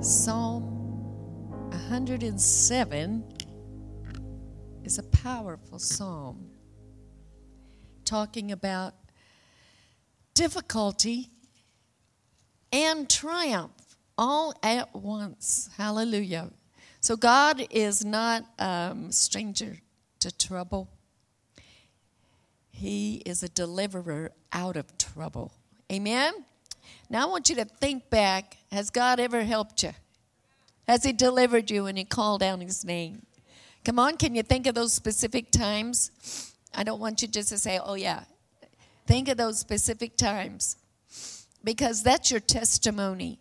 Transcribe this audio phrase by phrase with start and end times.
[0.00, 0.64] Psalm
[1.70, 3.24] 107
[4.84, 6.50] is a powerful psalm
[8.04, 8.94] talking about
[10.34, 11.30] difficulty
[12.72, 15.70] and triumph all at once.
[15.76, 16.50] Hallelujah.
[17.00, 19.78] So, God is not a um, stranger
[20.20, 20.88] to trouble,
[22.70, 25.52] He is a deliverer out of trouble.
[25.92, 26.32] Amen?
[27.14, 29.92] Now, I want you to think back has God ever helped you?
[30.88, 33.24] Has He delivered you when you called out His name?
[33.84, 36.52] Come on, can you think of those specific times?
[36.74, 38.24] I don't want you just to say, oh, yeah.
[39.06, 40.76] Think of those specific times
[41.62, 43.38] because that's your testimony.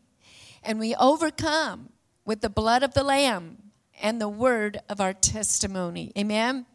[0.64, 1.90] And we overcome
[2.26, 3.58] with the blood of the Lamb
[4.04, 6.12] and the word of our testimony.
[6.16, 6.68] Amen?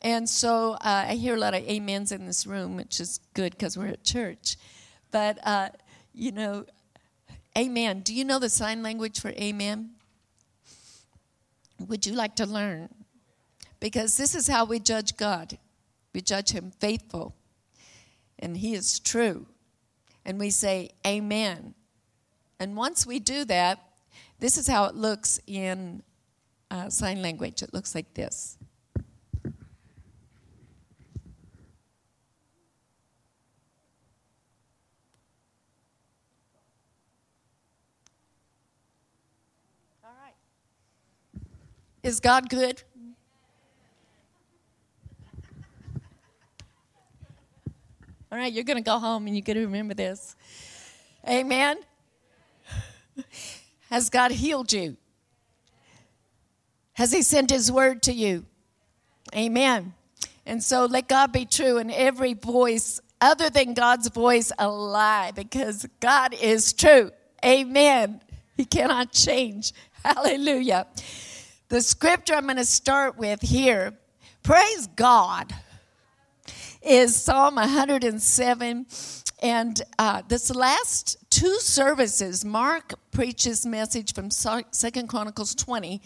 [0.00, 3.52] And so uh, I hear a lot of amens in this room, which is good
[3.52, 4.56] because we're at church.
[5.10, 5.68] But, uh,
[6.14, 6.66] you know,
[7.56, 8.00] amen.
[8.00, 9.90] Do you know the sign language for amen?
[11.78, 12.88] Would you like to learn?
[13.80, 15.58] Because this is how we judge God.
[16.14, 17.34] We judge him faithful,
[18.38, 19.46] and he is true.
[20.24, 21.74] And we say, Amen.
[22.60, 23.80] And once we do that,
[24.38, 26.02] this is how it looks in
[26.70, 27.62] uh, sign language.
[27.62, 28.56] It looks like this.
[42.02, 42.82] Is God good?
[48.32, 50.34] All right, you're going to go home and you're going to remember this.
[51.28, 51.76] Amen.
[53.90, 54.96] Has God healed you?
[56.94, 58.46] Has He sent His word to you?
[59.36, 59.94] Amen.
[60.44, 65.30] And so let God be true and every voice other than God's voice a lie
[65.30, 67.12] because God is true.
[67.44, 68.20] Amen.
[68.56, 69.72] He cannot change.
[70.04, 70.86] Hallelujah.
[71.72, 73.94] The scripture I'm going to start with here
[74.42, 75.54] praise God
[76.82, 78.86] is Psalm 107.
[79.42, 86.02] And uh, this last two services, Mark preaches message from Second Chronicles 20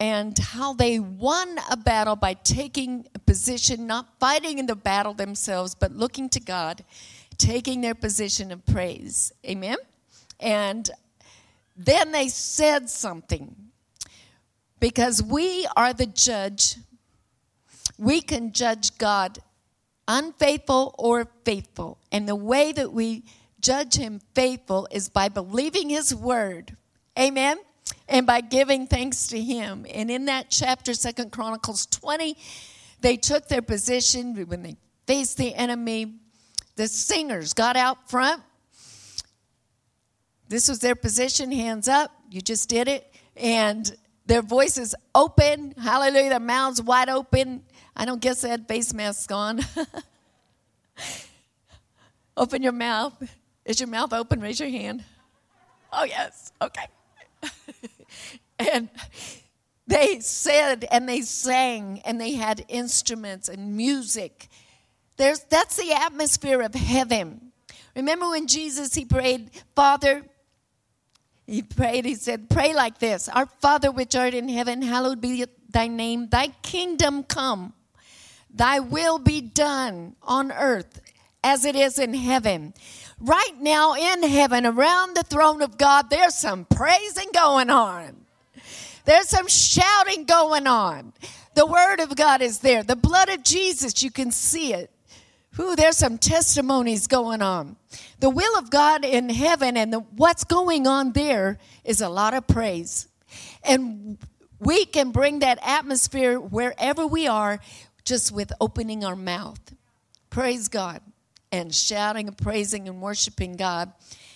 [0.00, 5.14] and how they won a battle by taking a position, not fighting in the battle
[5.14, 6.84] themselves, but looking to God,
[7.38, 9.32] taking their position of praise.
[9.46, 9.76] Amen?
[10.40, 10.90] And
[11.76, 13.65] then they said something
[14.80, 16.76] because we are the judge
[17.98, 19.38] we can judge God
[20.08, 21.98] unfaithful or faithful.
[22.12, 23.24] And the way that we
[23.60, 26.76] judge him faithful is by believing his word.
[27.18, 27.58] Amen.
[28.08, 29.86] And by giving thanks to him.
[29.92, 32.36] And in that chapter, Second Chronicles 20,
[33.00, 34.76] they took their position when they
[35.06, 36.16] faced the enemy.
[36.76, 38.42] The singers got out front.
[40.48, 42.12] This was their position, hands up.
[42.30, 43.12] You just did it.
[43.36, 45.74] And their voices open.
[45.80, 46.30] Hallelujah.
[46.30, 47.62] Their mouths wide open.
[47.96, 49.60] I don't guess they had face masks on.
[52.36, 53.14] open your mouth.
[53.64, 54.40] Is your mouth open?
[54.40, 55.04] Raise your hand.
[55.92, 56.52] Oh, yes.
[56.60, 56.86] Okay.
[58.58, 58.88] and
[59.86, 64.48] they said and they sang and they had instruments and music.
[65.16, 67.52] There's, that's the atmosphere of heaven.
[67.94, 70.24] Remember when Jesus he prayed, Father,
[71.46, 75.44] he prayed, he said, Pray like this Our Father which art in heaven, hallowed be
[75.70, 77.72] thy name, thy kingdom come.
[78.52, 81.00] Thy will be done on earth
[81.44, 82.72] as it is in heaven.
[83.20, 88.26] Right now in heaven, around the throne of God, there's some praising going on.
[89.04, 91.12] There's some shouting going on.
[91.54, 92.82] The word of God is there.
[92.82, 94.90] The blood of Jesus, you can see it.
[95.58, 97.76] Ooh, there's some testimonies going on.
[98.20, 102.34] The will of God in heaven and the, what's going on there is a lot
[102.34, 103.08] of praise.
[103.64, 104.18] And
[104.60, 107.60] we can bring that atmosphere wherever we are
[108.04, 109.60] just with opening our mouth.
[110.30, 111.00] Praise God
[111.50, 113.92] and shouting and praising and worshiping God.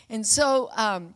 [0.08, 1.14] And so um,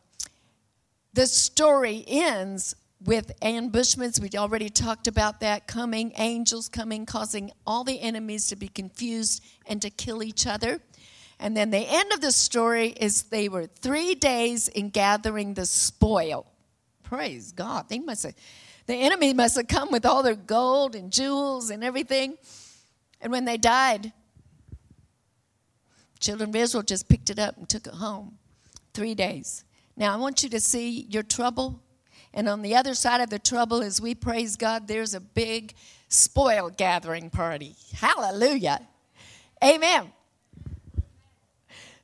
[1.14, 2.74] the story ends
[3.04, 4.20] with ambushments.
[4.20, 9.44] We already talked about that coming, angels coming, causing all the enemies to be confused
[9.66, 10.80] and to kill each other.
[11.38, 15.66] And then the end of the story is they were three days in gathering the
[15.66, 16.46] spoil.
[17.02, 17.88] Praise God.
[17.88, 18.34] They must have
[18.86, 22.36] the enemy must have come with all their gold and jewels and everything.
[23.20, 24.12] And when they died,
[26.20, 28.38] children of Israel just picked it up and took it home.
[28.92, 29.64] Three days.
[29.96, 31.80] Now, I want you to see your trouble.
[32.34, 35.72] And on the other side of the trouble, as we praise God, there's a big
[36.08, 37.76] spoil gathering party.
[37.94, 38.80] Hallelujah.
[39.62, 40.12] Amen.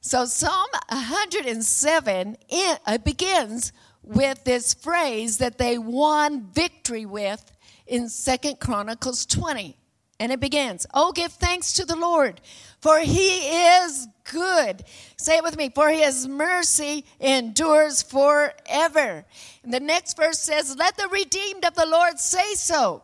[0.01, 3.73] So Psalm 107 it, uh, begins
[4.03, 7.53] with this phrase that they won victory with
[7.87, 9.77] in Second Chronicles 20.
[10.21, 12.41] And it begins, Oh, give thanks to the Lord,
[12.81, 14.85] for he is good.
[15.17, 19.25] Say it with me, for his mercy endures forever.
[19.63, 23.03] And the next verse says, Let the redeemed of the Lord say so,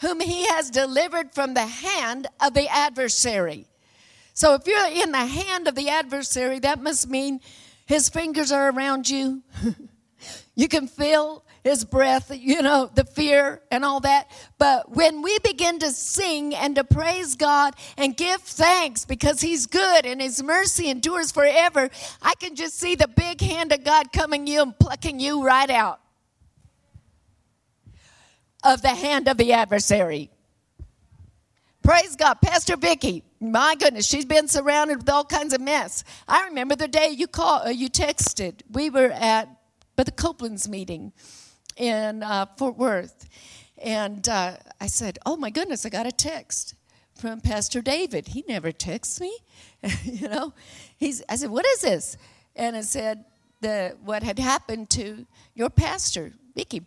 [0.00, 3.66] whom he has delivered from the hand of the adversary.
[4.32, 7.40] So if you're in the hand of the adversary, that must mean
[7.86, 9.42] his fingers are around you.
[10.54, 14.30] you can feel his breath, you know, the fear and all that.
[14.58, 19.66] But when we begin to sing and to praise God and give thanks because he's
[19.66, 21.88] good and his mercy endures forever,
[22.20, 25.70] I can just see the big hand of God coming you and plucking you right
[25.70, 26.00] out
[28.62, 30.30] of the hand of the adversary.
[31.82, 32.38] Praise God.
[32.42, 36.04] Pastor Vicky, my goodness, she's been surrounded with all kinds of mess.
[36.28, 38.60] I remember the day you called, uh, you texted.
[38.70, 39.48] We were at
[39.96, 41.12] but the Copeland's meeting
[41.76, 43.28] in uh, Fort Worth.
[43.78, 46.74] And uh, I said, Oh my goodness, I got a text
[47.14, 48.28] from Pastor David.
[48.28, 49.36] He never texts me.
[50.04, 50.52] you know,
[50.96, 52.16] he's, I said, What is this?
[52.56, 53.24] And it said,
[53.60, 56.82] the, What had happened to your pastor, Vicky.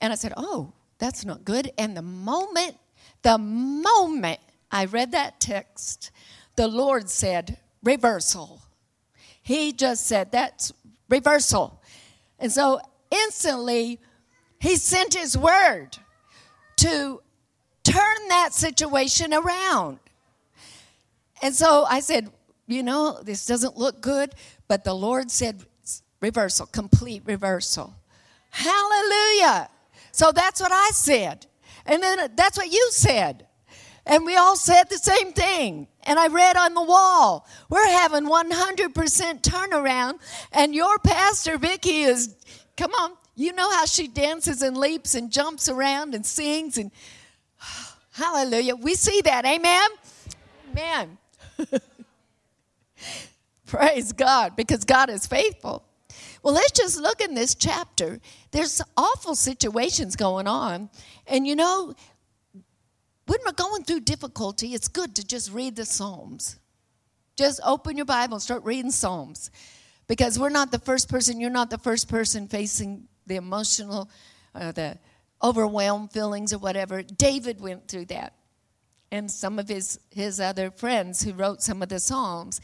[0.00, 1.70] And I said, Oh, that's not good.
[1.78, 2.76] And the moment,
[3.22, 6.10] the moment I read that text,
[6.56, 8.62] the Lord said, Reversal.
[9.42, 10.72] He just said, That's
[11.08, 11.82] reversal.
[12.38, 12.80] And so
[13.12, 14.00] instantly
[14.58, 15.98] he sent his word
[16.76, 17.20] to
[17.82, 19.98] turn that situation around.
[21.42, 22.30] And so I said,
[22.68, 24.34] you know, this doesn't look good,
[24.68, 25.64] but the Lord said
[26.20, 27.94] reversal, complete reversal.
[28.50, 29.68] Hallelujah.
[30.12, 31.46] So that's what I said.
[31.84, 33.46] And then uh, that's what you said.
[34.04, 35.86] And we all said the same thing.
[36.04, 38.92] And I read on the wall, we're having 100%
[39.42, 40.18] turnaround.
[40.52, 42.34] And your pastor, Vicky, is
[42.82, 43.12] Come on.
[43.36, 46.90] You know how she dances and leaps and jumps around and sings and
[48.10, 48.74] hallelujah.
[48.74, 49.44] We see that.
[49.44, 49.88] Amen.
[50.72, 51.18] Amen.
[53.66, 55.84] Praise God because God is faithful.
[56.42, 58.18] Well, let's just look in this chapter.
[58.50, 60.90] There's awful situations going on.
[61.28, 61.94] And you know,
[62.52, 66.58] when we're going through difficulty, it's good to just read the Psalms.
[67.36, 69.52] Just open your Bible and start reading Psalms
[70.12, 74.10] because we're not the first person, you're not the first person facing the emotional,
[74.54, 74.98] uh, the
[75.42, 77.02] overwhelmed feelings or whatever.
[77.02, 78.34] David went through that.
[79.10, 82.60] And some of his, his other friends who wrote some of the Psalms.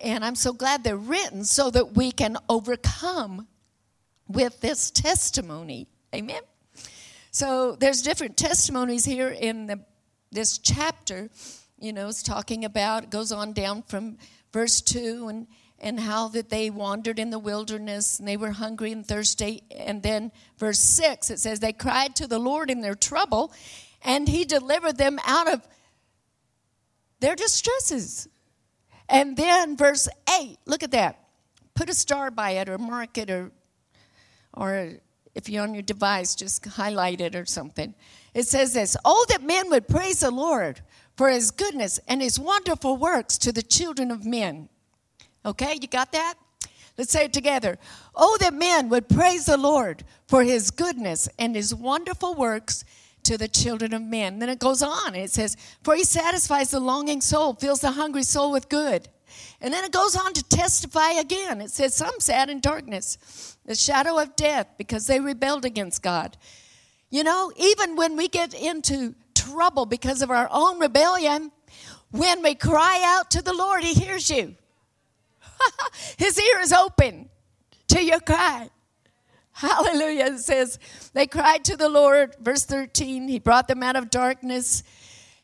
[0.00, 3.48] And I'm so glad they're written so that we can overcome
[4.28, 5.88] with this testimony.
[6.14, 6.42] Amen.
[7.32, 9.80] So there's different testimonies here in the,
[10.30, 11.28] this chapter.
[11.76, 14.16] You know, it's talking about, goes on down from
[14.52, 15.48] verse 2 and
[15.84, 19.62] and how that they wandered in the wilderness and they were hungry and thirsty.
[19.70, 23.52] And then verse 6, it says, They cried to the Lord in their trouble,
[24.00, 25.68] and he delivered them out of
[27.20, 28.26] their distresses.
[29.10, 30.08] And then verse
[30.40, 31.20] 8, look at that.
[31.74, 33.52] Put a star by it or mark it or,
[34.54, 34.94] or
[35.34, 37.94] if you're on your device, just highlight it or something.
[38.32, 40.80] It says this Oh, that men would praise the Lord
[41.14, 44.70] for his goodness and his wonderful works to the children of men.
[45.44, 46.34] Okay, you got that?
[46.96, 47.76] Let's say it together.
[48.14, 52.84] Oh, that men would praise the Lord for his goodness and his wonderful works
[53.24, 54.38] to the children of men.
[54.38, 57.92] Then it goes on and it says, For he satisfies the longing soul, fills the
[57.92, 59.08] hungry soul with good.
[59.60, 61.60] And then it goes on to testify again.
[61.60, 66.36] It says, Some sat in darkness, the shadow of death, because they rebelled against God.
[67.10, 71.50] You know, even when we get into trouble because of our own rebellion,
[72.10, 74.54] when we cry out to the Lord, he hears you.
[76.16, 77.28] His ear is open
[77.88, 78.70] to your cry.
[79.52, 80.26] Hallelujah.
[80.26, 80.78] It says,
[81.12, 82.34] they cried to the Lord.
[82.40, 84.82] Verse 13, He brought them out of darkness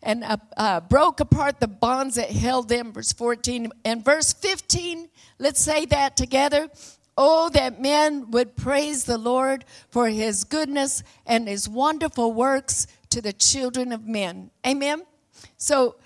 [0.02, 2.92] and uh, uh, broke apart the bonds that held them.
[2.92, 3.70] Verse 14.
[3.84, 5.08] And verse 15,
[5.38, 6.68] let's say that together.
[7.16, 13.20] Oh, that men would praise the Lord for his goodness and his wonderful works to
[13.20, 14.50] the children of men.
[14.66, 15.02] Amen.
[15.56, 15.96] So,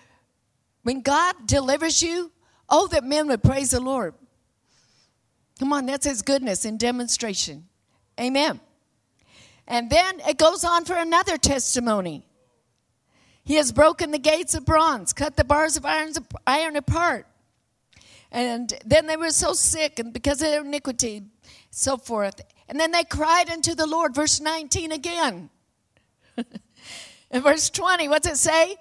[0.82, 2.30] when God delivers you,
[2.68, 4.14] Oh, that men would praise the Lord.
[5.58, 7.68] Come on, that's his goodness in demonstration.
[8.20, 8.60] Amen.
[9.66, 12.26] And then it goes on for another testimony.
[13.44, 15.84] He has broken the gates of bronze, cut the bars of
[16.46, 17.26] iron apart.
[18.32, 21.22] And then they were so sick, and because of their iniquity,
[21.70, 22.40] so forth.
[22.68, 24.14] And then they cried unto the Lord.
[24.14, 25.50] Verse 19 again.
[27.30, 28.76] In verse 20, what's it say?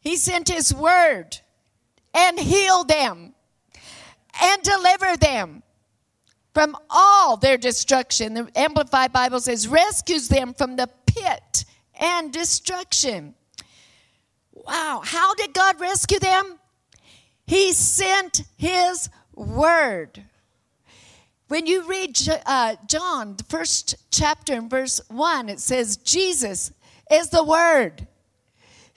[0.00, 1.38] He sent his word
[2.18, 3.32] and heal them
[4.42, 5.62] and deliver them
[6.52, 8.34] from all their destruction.
[8.34, 11.64] The Amplified Bible says, rescues them from the pit
[12.00, 13.34] and destruction.
[14.52, 16.58] Wow, how did God rescue them?
[17.46, 20.24] He sent His word.
[21.46, 26.72] When you read uh, John, the first chapter in verse 1, it says, Jesus
[27.10, 28.07] is the Word.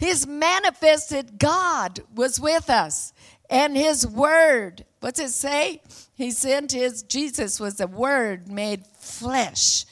[0.01, 3.13] His manifested God was with us,
[3.51, 5.84] and His Word, what's it say?
[6.15, 9.86] He sent His, Jesus was the Word made flesh.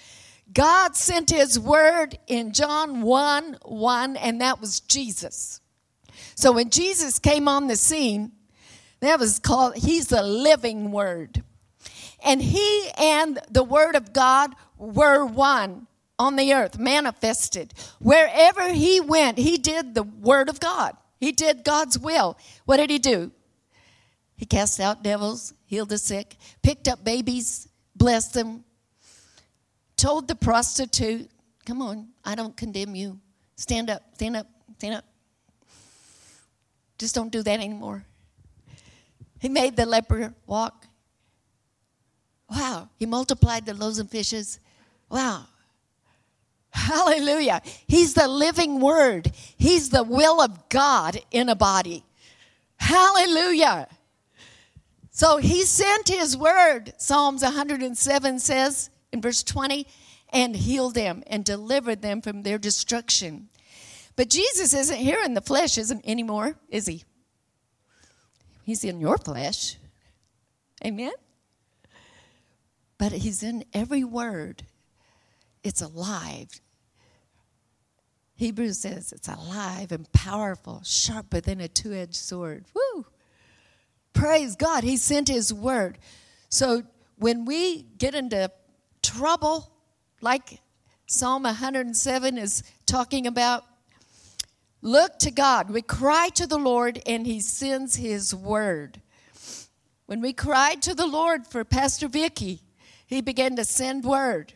[0.52, 5.62] God sent His Word in John 1 1, and that was Jesus.
[6.34, 8.32] So when Jesus came on the scene,
[9.02, 11.44] that was called, He's the living Word.
[12.26, 15.86] And he and the Word of God were one
[16.20, 17.74] on the earth, manifested.
[18.00, 20.96] Wherever he went, he did the Word of God.
[21.20, 22.38] He did God's will.
[22.66, 23.32] What did he do?
[24.36, 28.64] He cast out devils, healed the sick, picked up babies, blessed them,
[29.98, 31.30] told the prostitute,
[31.66, 33.20] Come on, I don't condemn you.
[33.56, 34.48] Stand up, stand up,
[34.78, 35.06] stand up.
[36.98, 38.06] Just don't do that anymore.
[39.40, 40.86] He made the leper walk.
[42.50, 42.90] Wow.
[42.98, 44.60] He multiplied the loaves and fishes.
[45.10, 45.46] Wow.
[46.72, 47.62] Hallelujah.
[47.88, 52.04] He's the living word, He's the will of God in a body.
[52.78, 53.88] Hallelujah.
[55.12, 59.86] So he sent his word, Psalms 107 says in verse 20,
[60.30, 63.50] and healed them and delivered them from their destruction.
[64.16, 67.04] But Jesus isn't here in the flesh isn't anymore, is he?
[68.64, 69.76] He's in your flesh.
[70.86, 71.12] Amen
[73.00, 74.64] but he's in every word.
[75.64, 76.50] It's alive.
[78.36, 82.66] Hebrews says it's alive and powerful, sharper than a two edged sword.
[82.74, 83.06] Woo!
[84.14, 85.98] Praise God, he sent his word.
[86.48, 86.84] So
[87.18, 88.50] when we get into
[89.04, 89.70] trouble,
[90.22, 90.62] like
[91.06, 93.66] Psalm 107 is talking about,
[94.82, 95.70] look to God.
[95.70, 99.02] We cry to the Lord and he sends his word.
[100.06, 102.62] When we cried to the Lord for Pastor Vicky,
[103.06, 104.54] he began to send word.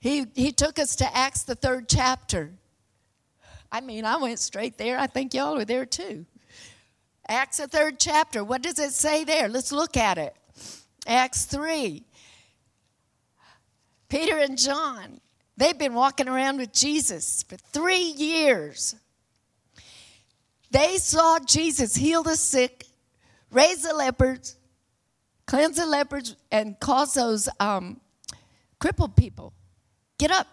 [0.00, 2.52] He, he took us to Acts, the third chapter.
[3.70, 4.98] I mean, I went straight there.
[4.98, 6.24] I think y'all were there too.
[7.28, 8.42] Acts, the third chapter.
[8.42, 9.48] What does it say there?
[9.48, 10.34] Let's look at it.
[11.06, 12.02] Acts 3.
[14.08, 15.20] Peter and John,
[15.56, 18.96] they've been walking around with Jesus for three years.
[20.70, 22.86] They saw Jesus heal the sick,
[23.52, 24.56] raise the lepers,
[25.46, 28.00] cleanse the lepers, and cause those um,
[28.80, 29.52] crippled people
[30.20, 30.46] get up.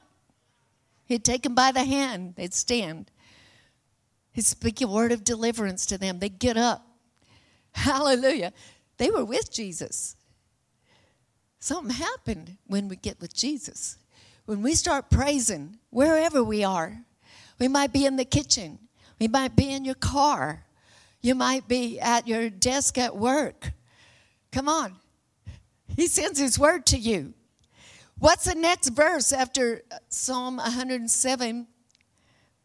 [1.06, 3.12] He'd take them by the hand, they'd stand.
[4.32, 6.88] He'd speak a word of deliverance to them, they'd get up.
[7.74, 8.54] Hallelujah.
[8.98, 10.16] They were with Jesus.
[11.60, 13.98] Something happened when we get with Jesus.
[14.46, 17.02] When we start praising, wherever we are,
[17.60, 18.80] we might be in the kitchen,
[19.20, 20.64] we might be in your car,
[21.22, 23.74] you might be at your desk at work.
[24.52, 24.96] Come on.
[25.96, 27.34] He sends his word to you.
[28.20, 31.68] What's the next verse after uh, Psalm 107,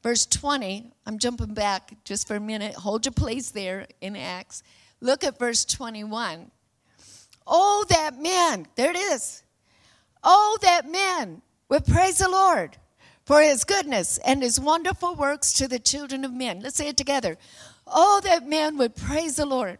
[0.02, 0.90] verse 20?
[1.04, 2.74] I'm jumping back just for a minute.
[2.74, 4.62] Hold your place there in Acts.
[5.02, 6.50] Look at verse 21.
[7.46, 9.42] Oh, that man, there it is.
[10.24, 12.78] Oh, that man would praise the Lord
[13.26, 16.60] for his goodness and his wonderful works to the children of men.
[16.60, 17.36] Let's say it together.
[17.86, 19.78] Oh, that man would praise the Lord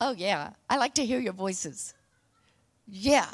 [0.00, 0.50] Oh, yeah.
[0.68, 1.94] I like to hear your voices.
[2.86, 3.28] Yeah.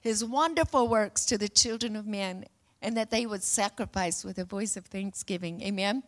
[0.00, 2.44] His wonderful works to the children of men,
[2.82, 5.60] and that they would sacrifice with a voice of thanksgiving.
[5.62, 6.02] Amen.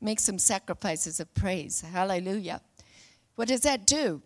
[0.00, 1.80] Make some sacrifices of praise.
[1.80, 2.60] Hallelujah.
[3.36, 4.22] What does that do?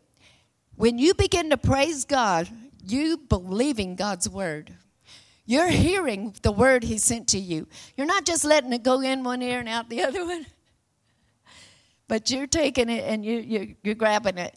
[0.76, 2.48] When you begin to praise God,
[2.86, 4.74] you believing God's word.
[5.46, 7.68] You're hearing the word He sent to you.
[7.96, 10.46] You're not just letting it go in one ear and out the other one,
[12.08, 14.56] but you're taking it and you, you, you're grabbing it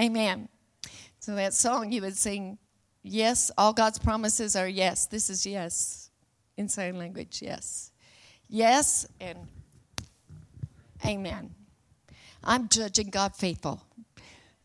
[0.00, 0.48] Amen.
[1.18, 2.58] So that song you would sing,
[3.02, 5.06] Yes, all God's promises are yes.
[5.06, 6.10] This is yes
[6.56, 7.92] in sign language, yes.
[8.48, 9.38] Yes, and
[11.06, 11.54] amen.
[12.44, 13.82] I'm judging God faithful.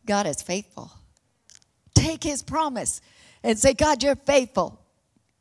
[0.04, 0.90] God is faithful.
[1.94, 3.00] Take his promise
[3.42, 4.80] and say, God, you're faithful.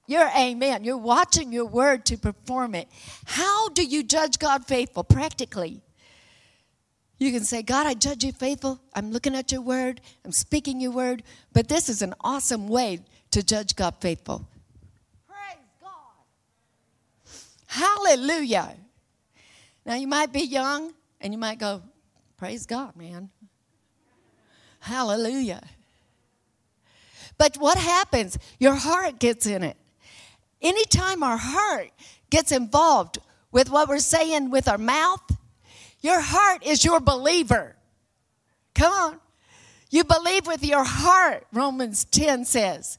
[0.07, 0.83] You're amen.
[0.83, 2.87] You're watching your word to perform it.
[3.25, 5.81] How do you judge God faithful practically?
[7.17, 8.79] You can say, God, I judge you faithful.
[8.93, 10.01] I'm looking at your word.
[10.25, 11.23] I'm speaking your word.
[11.53, 12.99] But this is an awesome way
[13.31, 14.47] to judge God faithful.
[15.27, 15.91] Praise God.
[17.67, 18.75] Hallelujah.
[19.85, 21.81] Now, you might be young and you might go,
[22.37, 23.29] Praise God, man.
[24.79, 25.63] Hallelujah.
[27.37, 28.37] But what happens?
[28.59, 29.77] Your heart gets in it.
[30.61, 31.91] Anytime our heart
[32.29, 33.19] gets involved
[33.51, 35.21] with what we're saying with our mouth,
[36.05, 37.75] your heart is your believer.
[38.73, 39.19] Come on.
[39.89, 42.97] You believe with your heart, Romans 10 says.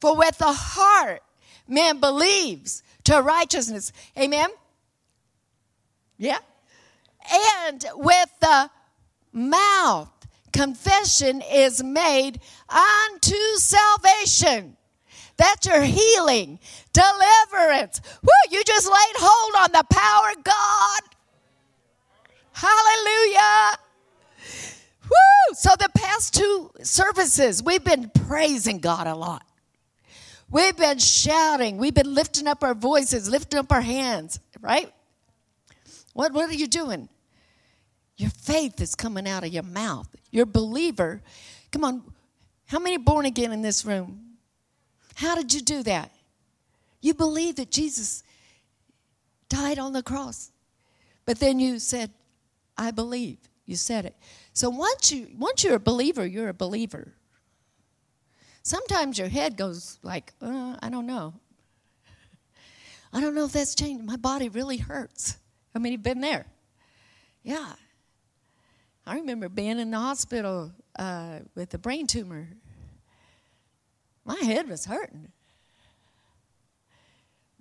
[0.00, 1.22] For with the heart,
[1.68, 3.92] man believes to righteousness.
[4.18, 4.48] Amen?
[6.16, 6.38] Yeah?
[7.68, 8.70] And with the
[9.32, 10.10] mouth,
[10.52, 14.76] confession is made unto salvation.
[15.36, 16.58] That's your healing,
[16.92, 18.00] deliverance.
[18.22, 21.17] Woo, you just laid hold on the power of God.
[22.60, 23.78] Hallelujah.
[25.04, 25.54] Woo!
[25.54, 29.46] So the past two services, we've been praising God a lot.
[30.50, 31.76] We've been shouting.
[31.76, 34.92] We've been lifting up our voices, lifting up our hands, right?
[36.14, 37.08] What, what are you doing?
[38.16, 40.08] Your faith is coming out of your mouth.
[40.32, 41.22] You're a believer.
[41.70, 42.02] Come on.
[42.66, 44.32] How many born again in this room?
[45.14, 46.10] How did you do that?
[47.00, 48.24] You believe that Jesus
[49.48, 50.50] died on the cross.
[51.24, 52.10] But then you said,
[52.78, 53.38] I believe.
[53.66, 54.16] You said it.
[54.54, 57.12] So once you once you're a believer, you're a believer.
[58.62, 61.34] Sometimes your head goes like, uh, I don't know.
[63.12, 64.04] I don't know if that's changed.
[64.04, 65.38] My body really hurts.
[65.74, 66.46] I mean, you've been there.
[67.42, 67.74] Yeah.
[69.06, 72.48] I remember being in the hospital uh, with a brain tumor.
[74.24, 75.28] My head was hurting,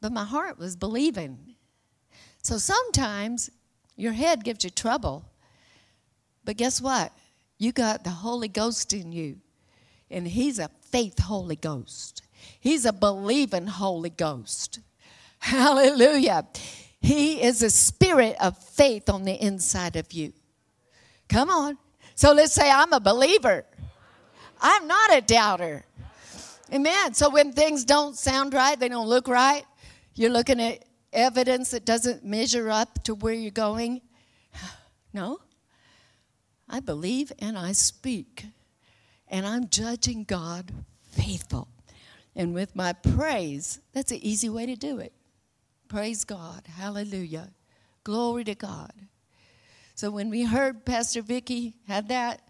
[0.02, 1.56] but my heart was believing.
[2.44, 3.50] So sometimes
[3.98, 5.26] your head gives you trouble,
[6.46, 7.12] but guess what?
[7.58, 9.38] You got the Holy Ghost in you,
[10.10, 12.22] and He's a faith Holy Ghost.
[12.60, 14.80] He's a believing Holy Ghost.
[15.40, 16.46] Hallelujah.
[17.02, 20.34] He is a spirit of faith on the inside of you.
[21.28, 21.78] Come on.
[22.16, 23.66] So let's say I'm a believer.
[24.60, 25.86] I'm not a doubter.
[26.74, 27.14] Amen.
[27.14, 29.64] So when things don't sound right, they don't look right,
[30.16, 34.02] you're looking at evidence that doesn't measure up to where you're going.
[35.14, 35.40] No.
[36.70, 38.46] I believe and I speak.
[39.30, 40.72] And I'm judging God
[41.12, 41.70] faithful.
[42.36, 45.14] And with my praise, that's an easy way to do it.
[45.88, 46.68] Praise God.
[46.68, 47.50] Hallelujah.
[48.04, 48.94] Glory to God.
[49.96, 52.42] So when we heard Pastor Vicky had that,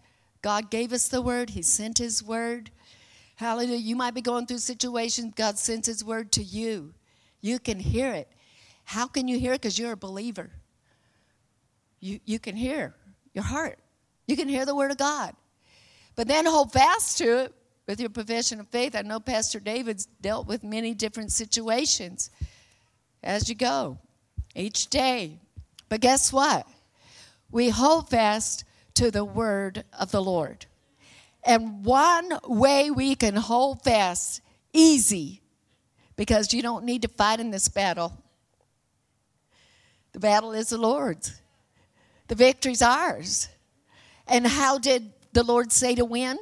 [0.42, 1.50] God gave us the word.
[1.50, 2.70] He sent his word.
[3.36, 3.78] Hallelujah.
[3.78, 5.32] You might be going through situations.
[5.34, 6.92] God sent his word to you.
[7.40, 8.28] You can hear it.
[8.88, 9.52] How can you hear?
[9.52, 10.50] Because you're a believer.
[12.00, 12.94] You, you can hear
[13.34, 13.78] your heart.
[14.26, 15.34] You can hear the word of God.
[16.16, 17.54] But then hold fast to it
[17.86, 18.96] with your profession of faith.
[18.96, 22.30] I know Pastor David's dealt with many different situations
[23.22, 23.98] as you go
[24.54, 25.38] each day.
[25.88, 26.66] But guess what?
[27.50, 30.66] we hold fast to the word of the Lord.
[31.44, 35.40] And one way we can hold fast, easy,
[36.16, 38.12] because you don't need to fight in this battle.
[40.12, 41.40] The battle is the Lord's,
[42.28, 43.48] the victory's ours.
[44.26, 46.38] And how did the Lord say to win?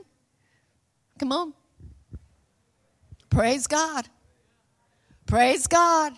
[1.19, 1.55] Come on.
[3.31, 4.09] Praise God.
[5.27, 6.15] Praise God.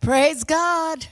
[0.00, 1.06] Praise God.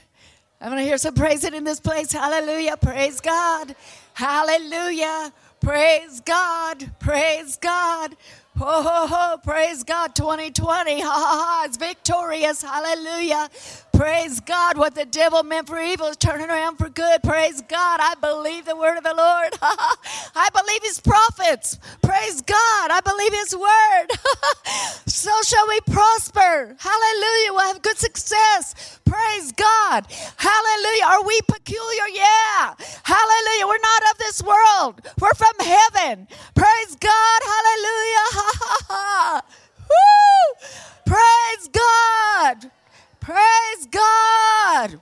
[0.59, 2.11] I'm going to hear some praising in this place.
[2.11, 2.77] Hallelujah.
[2.77, 3.75] Praise God.
[4.13, 5.33] Hallelujah.
[5.59, 6.91] Praise God.
[6.99, 8.15] Praise God.
[8.61, 9.37] Ho, ho, ho.
[9.39, 10.13] Praise God.
[10.13, 11.01] 2020.
[11.01, 11.63] Ha, ha, ha.
[11.65, 12.61] It's victorious.
[12.61, 13.49] Hallelujah.
[13.91, 14.77] Praise God.
[14.77, 17.23] What the devil meant for evil is turning around for good.
[17.23, 17.99] Praise God.
[18.01, 19.53] I believe the word of the Lord.
[19.61, 21.79] I believe his prophets.
[22.03, 22.91] Praise God.
[22.91, 24.07] I believe his word.
[25.07, 26.75] so shall we prosper.
[26.77, 27.53] Hallelujah.
[27.53, 28.99] We'll have good success.
[29.05, 30.05] Praise God.
[30.37, 31.05] Hallelujah.
[31.05, 32.07] Are we peculiar?
[32.13, 32.73] Yeah.
[33.03, 33.67] Hallelujah.
[33.67, 35.01] We're not of this world.
[35.19, 36.27] We're from heaven.
[36.55, 37.39] Praise God.
[37.43, 38.50] Hallelujah.
[39.89, 40.67] Woo!
[41.05, 42.71] Praise God.
[43.19, 45.01] Praise God.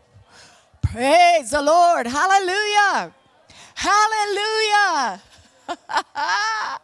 [0.82, 2.08] Praise the Lord.
[2.08, 3.14] Hallelujah.
[3.76, 5.22] Hallelujah.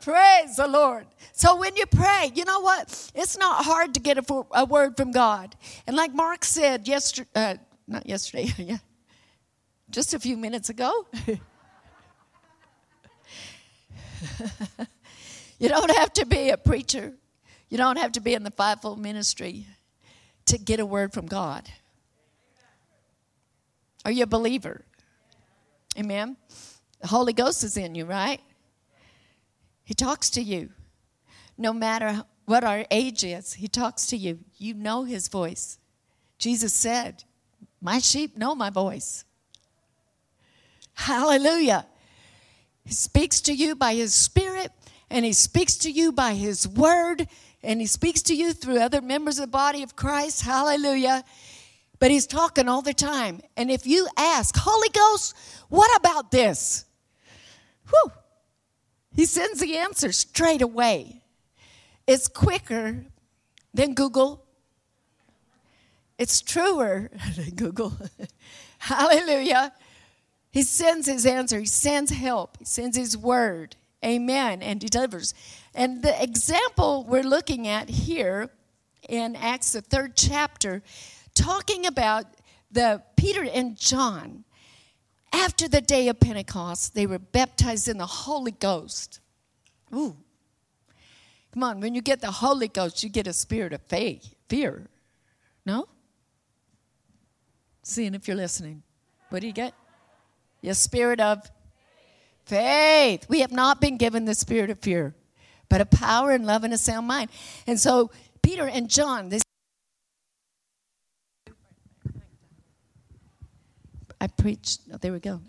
[0.00, 1.06] Praise the Lord.
[1.32, 3.10] So when you pray, you know what?
[3.14, 5.54] It's not hard to get a, a word from God.
[5.86, 7.54] And like Mark said yesterday, uh,
[7.86, 8.78] not yesterday, yeah,
[9.90, 11.06] just a few minutes ago.
[15.60, 17.12] You don't have to be a preacher.
[17.68, 19.66] You don't have to be in the fivefold ministry
[20.46, 21.68] to get a word from God.
[24.04, 24.84] Are you a believer?
[25.98, 26.36] Amen.
[27.00, 28.40] The Holy Ghost is in you, right?
[29.84, 30.70] He talks to you.
[31.58, 34.38] No matter what our age is, He talks to you.
[34.56, 35.78] You know His voice.
[36.38, 37.24] Jesus said,
[37.82, 39.24] My sheep know my voice.
[40.94, 41.86] Hallelujah.
[42.84, 44.72] He speaks to you by His Spirit,
[45.10, 47.28] and He speaks to you by His Word,
[47.62, 50.42] and He speaks to you through other members of the body of Christ.
[50.42, 51.24] Hallelujah.
[51.98, 53.40] But He's talking all the time.
[53.56, 55.36] And if you ask, Holy Ghost,
[55.68, 56.84] what about this?
[57.88, 58.12] Whew,
[59.14, 61.22] He sends the answer straight away.
[62.06, 63.04] It's quicker
[63.74, 64.44] than Google.
[66.18, 67.92] It's truer than Google.
[68.78, 69.72] Hallelujah.
[70.50, 73.76] He sends his answer, he sends help, he sends his word.
[74.04, 74.62] Amen.
[74.62, 75.34] And delivers.
[75.74, 78.50] And the example we're looking at here
[79.08, 80.82] in Acts, the third chapter,
[81.34, 82.26] talking about
[82.70, 84.44] the Peter and John.
[85.32, 89.20] After the day of Pentecost, they were baptized in the Holy Ghost.
[89.94, 90.16] Ooh.
[91.52, 94.88] Come on, when you get the Holy Ghost, you get a spirit of faith, fear.
[95.66, 95.88] No?
[97.82, 98.82] Seeing if you're listening.
[99.30, 99.74] What do you get?
[100.62, 101.50] Your spirit of
[102.50, 103.26] faith.
[103.28, 105.14] We have not been given the spirit of fear,
[105.68, 107.30] but a power and love and a sound mind.
[107.66, 108.10] And so
[108.42, 109.42] Peter and John, this
[114.20, 114.80] I preached.
[114.92, 115.40] Oh, there we go.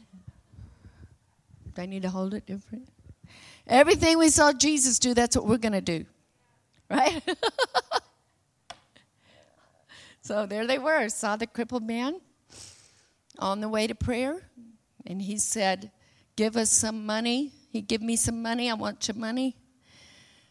[1.74, 2.88] Do I need to hold it different?
[3.68, 6.06] Everything we saw Jesus do, that's what we're going to do.
[6.90, 7.22] Right?
[10.22, 11.10] so there they were.
[11.10, 12.22] Saw the crippled man
[13.40, 14.42] on the way to prayer.
[15.06, 15.92] And he said,
[16.36, 17.52] Give us some money.
[17.70, 18.70] He give me some money.
[18.70, 19.56] I want your money.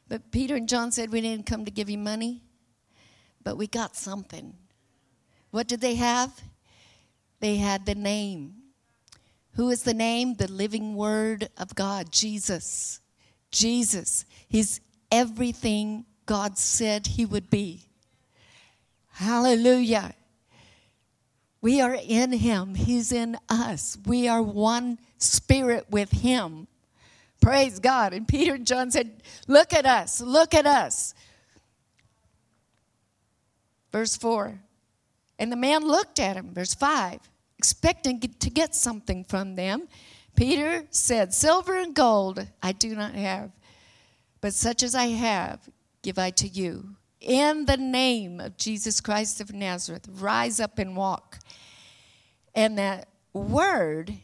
[0.09, 2.43] But Peter and John said, We didn't come to give you money,
[3.45, 4.55] but we got something.
[5.51, 6.33] What did they have?
[7.41, 8.55] They had the name.
[9.55, 10.35] Who is the name?
[10.35, 13.01] The living word of God, Jesus.
[13.51, 14.25] Jesus.
[14.49, 17.87] He's everything God said he would be.
[19.13, 20.15] Hallelujah.
[21.63, 23.99] We are in him, he's in us.
[24.07, 26.67] We are one spirit with him.
[27.41, 28.13] Praise God.
[28.13, 31.15] And Peter and John said, Look at us, look at us.
[33.93, 34.61] Verse 4.
[35.39, 37.19] And the man looked at him, verse 5,
[37.59, 39.89] expecting to get something from them.
[40.37, 43.51] Peter said, Silver and gold I do not have,
[44.41, 45.69] but such as I have,
[46.03, 46.97] give I to you.
[47.21, 51.39] In the name of Jesus Christ of Nazareth, rise up and walk.
[52.55, 54.15] And that word,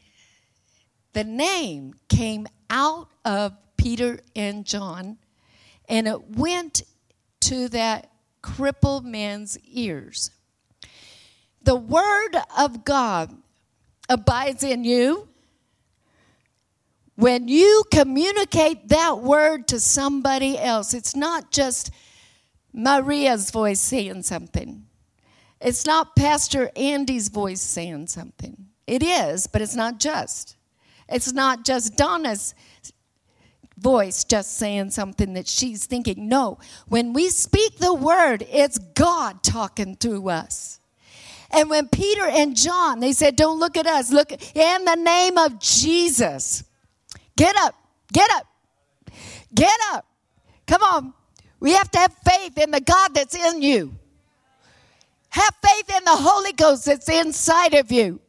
[1.12, 5.18] the name, came out of Peter and John,
[5.88, 6.82] and it went
[7.40, 10.30] to that crippled man's ears.
[11.62, 13.36] The word of God
[14.08, 15.28] abides in you.
[17.14, 21.90] When you communicate that word to somebody else, it's not just
[22.76, 24.84] Maria's voice saying something.
[25.62, 28.66] It's not Pastor Andy's voice saying something.
[28.86, 30.56] It is, but it's not just.
[31.08, 32.54] It's not just Donna's
[33.78, 36.28] voice just saying something that she's thinking.
[36.28, 40.78] No, when we speak the word, it's God talking through us.
[41.50, 45.38] And when Peter and John, they said, Don't look at us, look in the name
[45.38, 46.62] of Jesus.
[47.38, 47.74] Get up,
[48.12, 48.46] get up,
[49.54, 50.04] get up.
[50.66, 51.14] Come on.
[51.60, 53.94] We have to have faith in the God that's in you.
[55.30, 58.20] Have faith in the Holy Ghost that's inside of you.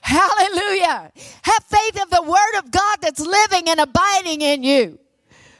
[0.00, 1.10] Hallelujah.
[1.42, 4.98] Have faith in the Word of God that's living and abiding in you.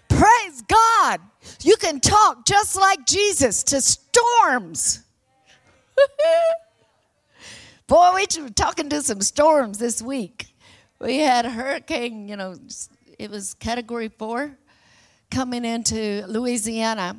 [0.08, 1.20] Praise God.
[1.62, 5.02] You can talk just like Jesus to storms.
[7.86, 10.54] Boy, we were talking to some storms this week.
[11.00, 12.56] We had a hurricane, you know,
[13.18, 14.56] it was category four
[15.34, 17.16] coming into Louisiana.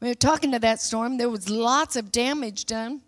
[0.00, 1.18] We were talking to that storm.
[1.18, 3.02] There was lots of damage done.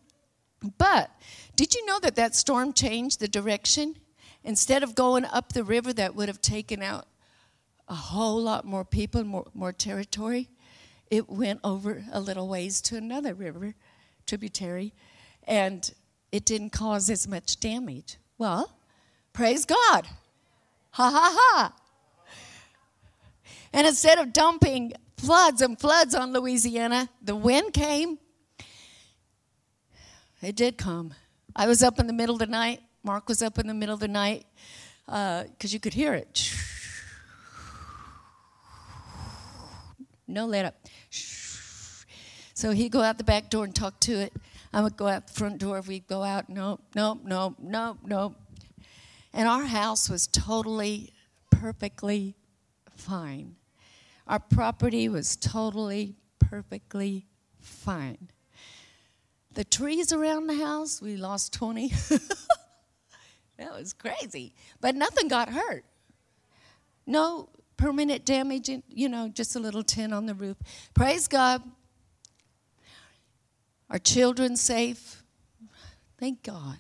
[0.77, 1.11] But
[1.57, 3.97] did you know that that storm changed the direction?
[4.45, 7.07] Instead of going up the river, that would have taken out
[7.89, 10.51] a whole lot more people, more, more territory.
[11.11, 13.75] It went over a little ways to another river,
[14.27, 14.93] tributary,
[15.45, 15.91] and
[16.33, 18.19] it didn't cause as much damage.
[18.37, 18.77] Well,
[19.33, 20.07] praise God.
[20.91, 21.73] Ha ha ha.
[23.73, 27.09] And instead of dumping floods and floods on Louisiana.
[27.23, 28.19] The wind came.
[30.41, 31.15] It did come.
[31.55, 32.81] I was up in the middle of the night.
[33.03, 34.47] Mark was up in the middle of the night
[35.05, 36.55] because uh, you could hear it.
[40.27, 40.75] No let up.
[42.55, 44.33] So he'd go out the back door and talk to it.
[44.73, 45.81] I would go out the front door.
[45.81, 46.51] We'd go out.
[46.51, 48.37] Nope, nope, nope, nope, nope.
[49.33, 51.15] And our house was totally,
[51.51, 52.37] perfectly
[52.95, 53.58] fine.
[54.29, 57.27] Our property was totally, perfectly
[57.61, 58.29] fine.
[59.53, 61.89] the trees around the house, we lost 20.
[63.59, 64.55] that was crazy.
[64.81, 65.85] But nothing got hurt.
[67.07, 70.59] No permanent damage, you know, just a little tin on the roof.
[70.95, 71.63] Praise God.
[73.91, 75.23] Our children safe.
[76.19, 76.79] Thank God.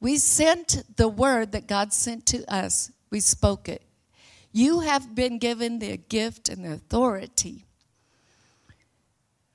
[0.00, 2.90] We sent the word that God sent to us.
[3.10, 3.82] We spoke it.
[4.52, 7.64] You have been given the gift and the authority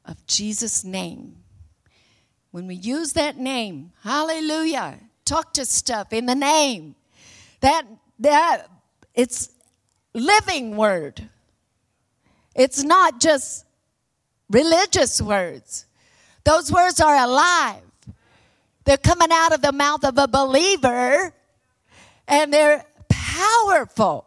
[0.03, 1.37] of Jesus' name.
[2.51, 6.95] When we use that name, hallelujah, talk to stuff in the name.
[7.59, 7.85] That
[8.19, 8.67] that
[9.13, 9.51] it's
[10.13, 11.29] living word.
[12.55, 13.65] It's not just
[14.49, 15.85] religious words.
[16.43, 17.81] Those words are alive.
[18.85, 21.33] They're coming out of the mouth of a believer
[22.27, 24.26] and they're powerful.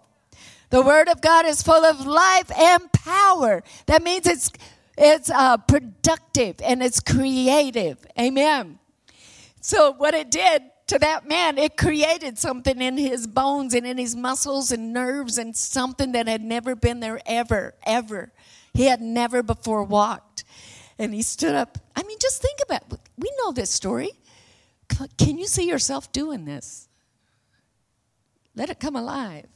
[0.71, 3.63] The word of God is full of life and power.
[3.87, 4.51] That means it's
[4.97, 7.99] it's uh, productive and it's creative.
[8.19, 8.79] Amen.
[9.61, 13.97] So what it did to that man, it created something in his bones and in
[13.97, 18.33] his muscles and nerves and something that had never been there ever, ever.
[18.75, 20.45] He had never before walked.
[20.99, 21.79] And he stood up.
[21.97, 23.01] I mean, just think about it.
[23.17, 24.11] We know this story.
[25.17, 26.89] Can you see yourself doing this?
[28.55, 29.47] Let it come alive.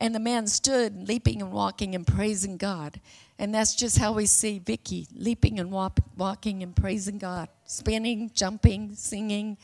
[0.00, 3.00] And the man stood, leaping and walking and praising God.
[3.38, 8.30] And that's just how we see Vicky leaping and walk, walking and praising God, spinning,
[8.34, 9.56] jumping, singing.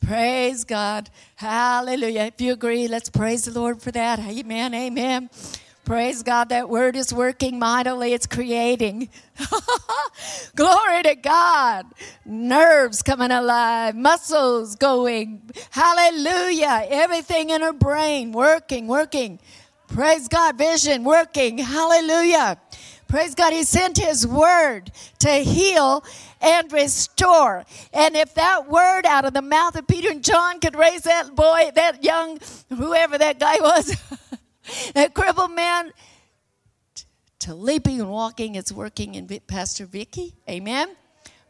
[0.00, 1.10] Praise God.
[1.36, 2.22] Hallelujah.
[2.22, 4.18] If you agree, let's praise the Lord for that.
[4.18, 4.74] Amen.
[4.74, 5.30] Amen.
[5.84, 8.12] Praise God, that word is working mightily.
[8.12, 9.08] It's creating.
[10.54, 11.86] Glory to God.
[12.24, 15.50] Nerves coming alive, muscles going.
[15.70, 16.86] Hallelujah.
[16.88, 19.40] Everything in her brain working, working.
[19.92, 21.58] Praise God, vision working.
[21.58, 22.58] Hallelujah.
[23.08, 23.52] Praise God.
[23.52, 26.04] He sent His word to heal
[26.40, 27.64] and restore.
[27.92, 31.34] And if that word out of the mouth of Peter and John could raise that
[31.34, 33.96] boy, that young, whoever that guy was,
[34.94, 35.92] that crippled man,
[37.40, 40.34] to leaping and walking, it's working in Pastor Vicky.
[40.48, 40.94] Amen.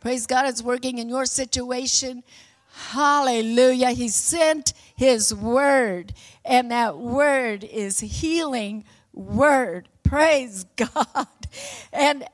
[0.01, 2.23] Praise God, it's working in your situation.
[2.73, 3.91] Hallelujah.
[3.91, 6.13] He sent his word,
[6.45, 8.85] and that word is healing
[9.15, 9.89] word.
[10.03, 11.27] Praise God.
[11.91, 12.27] And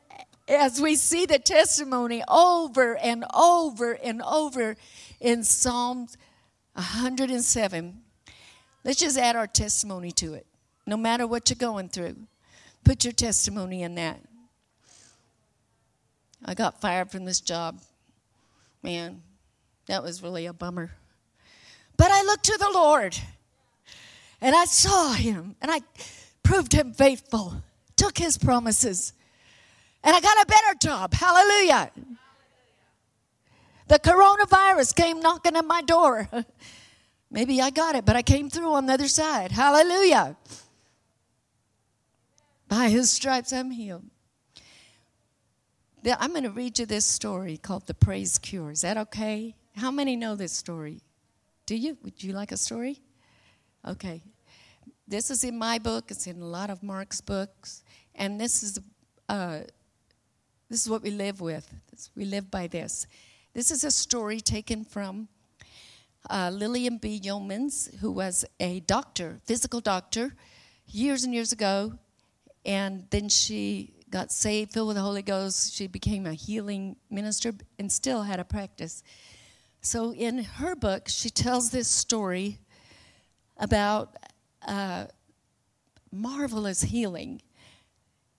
[0.48, 4.74] as we see the testimony over and over and over
[5.20, 6.18] in Psalms
[6.72, 8.00] 107,
[8.83, 10.44] let's just add our testimony to it.
[10.88, 12.16] No matter what you're going through,
[12.83, 14.20] put your testimony in that.
[16.44, 17.81] I got fired from this job.
[18.83, 19.22] Man,
[19.87, 20.90] that was really a bummer.
[21.97, 23.17] But I looked to the Lord
[24.41, 25.81] and I saw him and I
[26.43, 27.63] proved him faithful,
[27.97, 29.13] took his promises,
[30.05, 31.15] and I got a better job.
[31.15, 31.91] Hallelujah.
[33.89, 36.29] The coronavirus came knocking at my door.
[37.31, 39.53] Maybe I got it, but I came through on the other side.
[39.53, 40.37] Hallelujah.
[42.69, 44.05] By his stripes I'm healed.
[46.05, 48.71] I'm going to read you this story called The Praise Cure.
[48.71, 49.57] Is that okay?
[49.75, 51.01] How many know this story?
[51.66, 51.98] Do you?
[52.05, 53.00] Would you like a story?
[53.85, 54.22] Okay.
[55.09, 56.11] This is in my book.
[56.11, 57.83] It's in a lot of Mark's books,
[58.14, 58.79] and this is
[59.29, 59.59] uh,
[60.70, 61.68] this is what we live with.
[62.14, 63.07] We live by this.
[63.52, 65.29] This is a story taken from
[66.31, 67.20] uh, Lilian B.
[67.20, 70.35] Yeomans, who was a doctor, physical doctor,
[70.87, 71.94] years and years ago,
[72.64, 75.74] and then she got saved, filled with the Holy Ghost.
[75.74, 79.02] She became a healing minister and still had a practice.
[79.87, 82.59] So in her book, she tells this story
[83.57, 84.16] about
[84.66, 85.05] uh,
[86.11, 87.40] marvelous healing.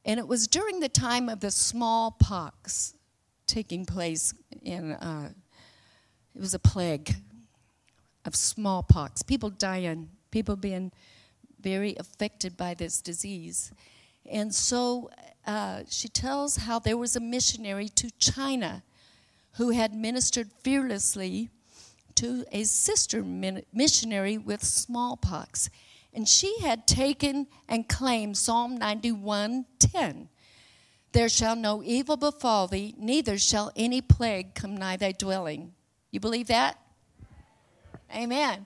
[0.03, 2.95] And it was during the time of the smallpox
[3.45, 5.29] taking place in, uh,
[6.35, 7.15] it was a plague
[8.25, 10.91] of smallpox, people dying, people being
[11.61, 13.71] very affected by this disease.
[14.29, 15.11] And so
[15.45, 18.83] uh, she tells how there was a missionary to China
[19.57, 21.49] who had ministered fearlessly
[22.15, 25.69] to a sister missionary with smallpox.
[26.13, 30.29] And she had taken and claimed Psalm 91:10.
[31.11, 35.73] There shall no evil befall thee, neither shall any plague come nigh thy dwelling.
[36.11, 36.79] You believe that?
[38.13, 38.65] Amen.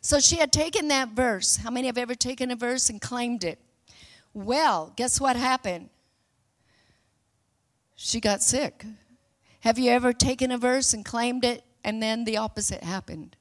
[0.00, 1.56] So she had taken that verse.
[1.56, 3.58] How many have ever taken a verse and claimed it?
[4.32, 5.90] Well, guess what happened?
[7.94, 8.86] She got sick.
[9.60, 13.36] Have you ever taken a verse and claimed it and then the opposite happened?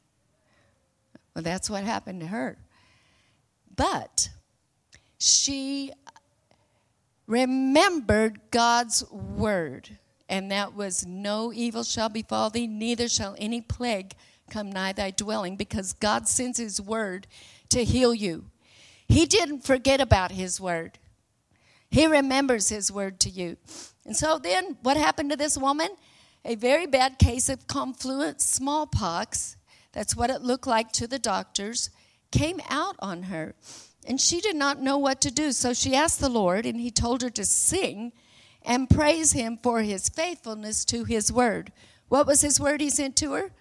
[1.34, 2.58] Well, that's what happened to her.
[3.76, 4.30] But
[5.18, 5.92] she
[7.28, 9.98] remembered God's word
[10.30, 14.14] and that was no evil shall befall thee, neither shall any plague
[14.50, 17.28] come nigh thy dwelling, because God sends his word
[17.70, 18.46] to heal you.
[19.08, 21.00] He didn't forget about his word.
[21.90, 23.58] He remembers his word to you.
[24.06, 25.90] And so then what happened to this woman?
[26.46, 29.58] A very bad case of confluent smallpox.
[29.92, 31.90] That's what it looked like to the doctors.
[32.32, 33.56] Came out on her.
[34.08, 35.52] And she did not know what to do.
[35.52, 38.14] So she asked the Lord, and he told her to sing
[38.64, 41.72] and praise him for his faithfulness to his word.
[42.08, 43.52] What was his word he sent to her?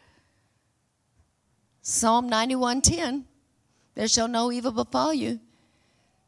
[1.82, 3.24] Psalm 91:10.
[3.94, 5.40] There shall no evil befall you.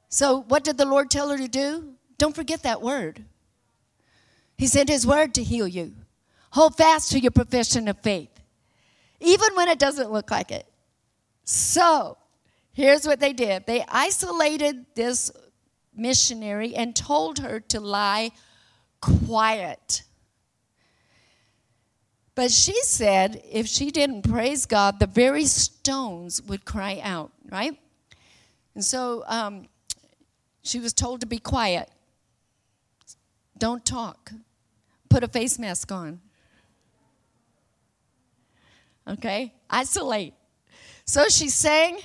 [0.08, 1.94] So what did the Lord tell her to do?
[2.18, 3.24] Don't forget that word.
[4.56, 5.94] He sent his word to heal you.
[6.50, 8.30] Hold fast to your profession of faith,
[9.20, 10.66] even when it doesn't look like it.
[11.44, 12.16] So,
[12.72, 15.30] here's what they did they isolated this
[15.94, 18.32] missionary and told her to lie
[19.00, 20.02] quiet.
[22.34, 27.78] But she said if she didn't praise God, the very stones would cry out, right?
[28.74, 29.68] And so um,
[30.62, 31.90] she was told to be quiet.
[33.58, 34.32] Don't talk.
[35.08, 36.20] Put a face mask on.
[39.11, 39.53] Okay?
[39.68, 40.35] Isolate.
[41.05, 41.99] So she sang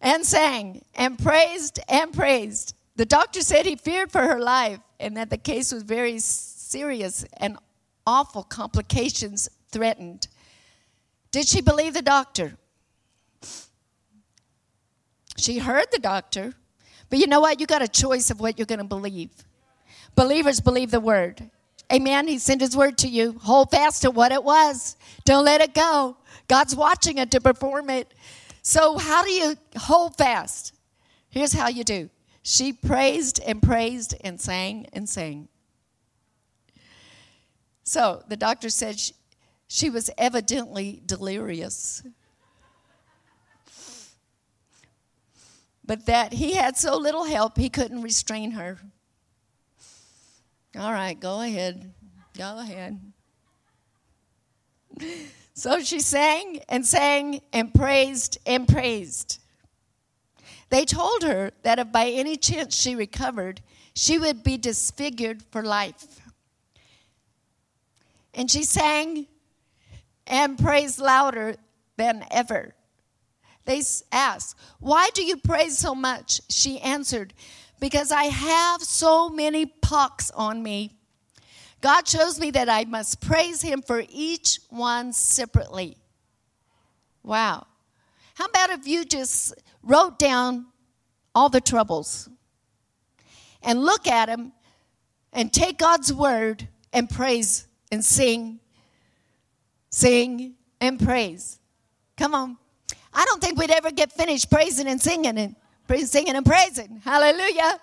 [0.00, 2.74] and sang and praised and praised.
[2.96, 7.24] The doctor said he feared for her life and that the case was very serious
[7.36, 7.58] and
[8.06, 10.28] awful complications threatened.
[11.30, 12.56] Did she believe the doctor?
[15.36, 16.54] She heard the doctor,
[17.08, 17.60] but you know what?
[17.60, 19.30] You got a choice of what you're going to believe.
[20.14, 21.50] Believers believe the word.
[21.92, 22.28] Amen.
[22.28, 23.38] He sent his word to you.
[23.42, 24.96] Hold fast to what it was.
[25.24, 26.16] Don't let it go.
[26.48, 28.12] God's watching it to perform it.
[28.62, 30.74] So, how do you hold fast?
[31.30, 32.10] Here's how you do
[32.42, 35.48] she praised and praised and sang and sang.
[37.84, 39.14] So the doctor said she,
[39.66, 42.02] she was evidently delirious.
[45.84, 48.78] But that he had so little help, he couldn't restrain her.
[50.78, 51.92] All right, go ahead.
[52.36, 53.00] Go ahead.
[55.52, 59.40] So she sang and sang and praised and praised.
[60.70, 63.60] They told her that if by any chance she recovered,
[63.94, 66.22] she would be disfigured for life.
[68.32, 69.26] And she sang
[70.26, 71.56] and praised louder
[71.98, 72.74] than ever.
[73.66, 76.40] They asked, Why do you praise so much?
[76.48, 77.34] She answered,
[77.80, 80.92] Because I have so many pox on me.
[81.80, 85.96] God shows me that I must praise Him for each one separately.
[87.22, 87.66] Wow.
[88.34, 90.66] How about if you just wrote down
[91.34, 92.28] all the troubles
[93.62, 94.52] and look at them
[95.32, 98.60] and take God's word and praise and sing,
[99.90, 101.58] sing and praise.
[102.16, 102.56] Come on.
[103.12, 105.56] I don't think we'd ever get finished praising and singing and
[105.98, 107.00] singing and praising.
[107.04, 107.80] Hallelujah.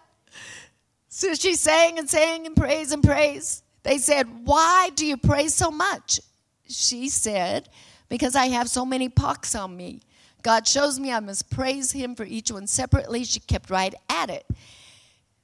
[1.10, 3.63] So she sang and sang and praised and praised.
[3.84, 6.20] They said, Why do you praise so much?
[6.67, 7.70] She said,
[8.10, 10.02] Because I have so many pox on me.
[10.43, 13.24] God shows me I must praise Him for each one separately.
[13.24, 14.46] She kept right at it.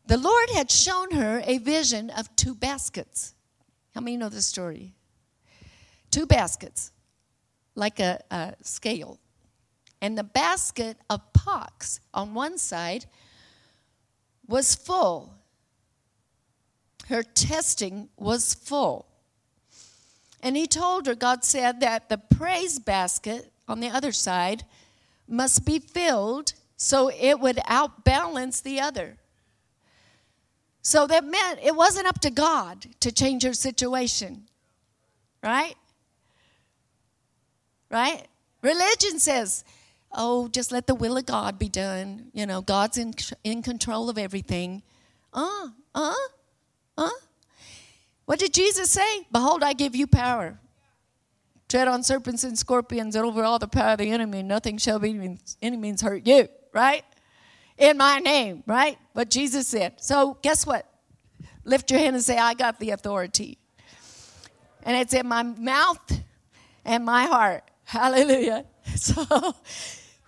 [0.06, 3.34] The Lord had shown her a vision of two baskets.
[3.96, 4.94] How many know the story?
[6.12, 6.92] Two baskets,
[7.76, 9.20] like a, a scale.
[10.02, 13.06] And the basket of pox on one side
[14.48, 15.34] was full.
[17.08, 19.08] Her testing was full.
[20.42, 24.64] And he told her, God said that the praise basket on the other side
[25.28, 29.18] must be filled so it would outbalance the other.
[30.82, 34.44] So that meant it wasn't up to God to change her situation.
[35.42, 35.76] Right?
[37.90, 38.28] Right?
[38.62, 39.64] Religion says,
[40.14, 42.30] oh, just let the will of God be done.
[42.34, 44.84] You know, God's in, in control of everything.
[45.34, 46.14] Uh, uh,
[46.98, 47.10] uh.
[48.26, 49.28] What did Jesus say?
[49.32, 50.60] Behold, I give you power
[51.74, 55.00] tread on serpents and scorpions and over all the power of the enemy, nothing shall
[55.00, 57.04] be any means hurt you, right?
[57.80, 58.96] In my name, right?
[59.14, 59.94] What Jesus said.
[59.98, 60.88] So guess what?
[61.66, 63.58] Lift your hand and say, I got the authority.
[64.84, 66.22] And it's in my mouth
[66.86, 67.64] and my heart.
[67.84, 68.66] Hallelujah.
[68.96, 69.56] So,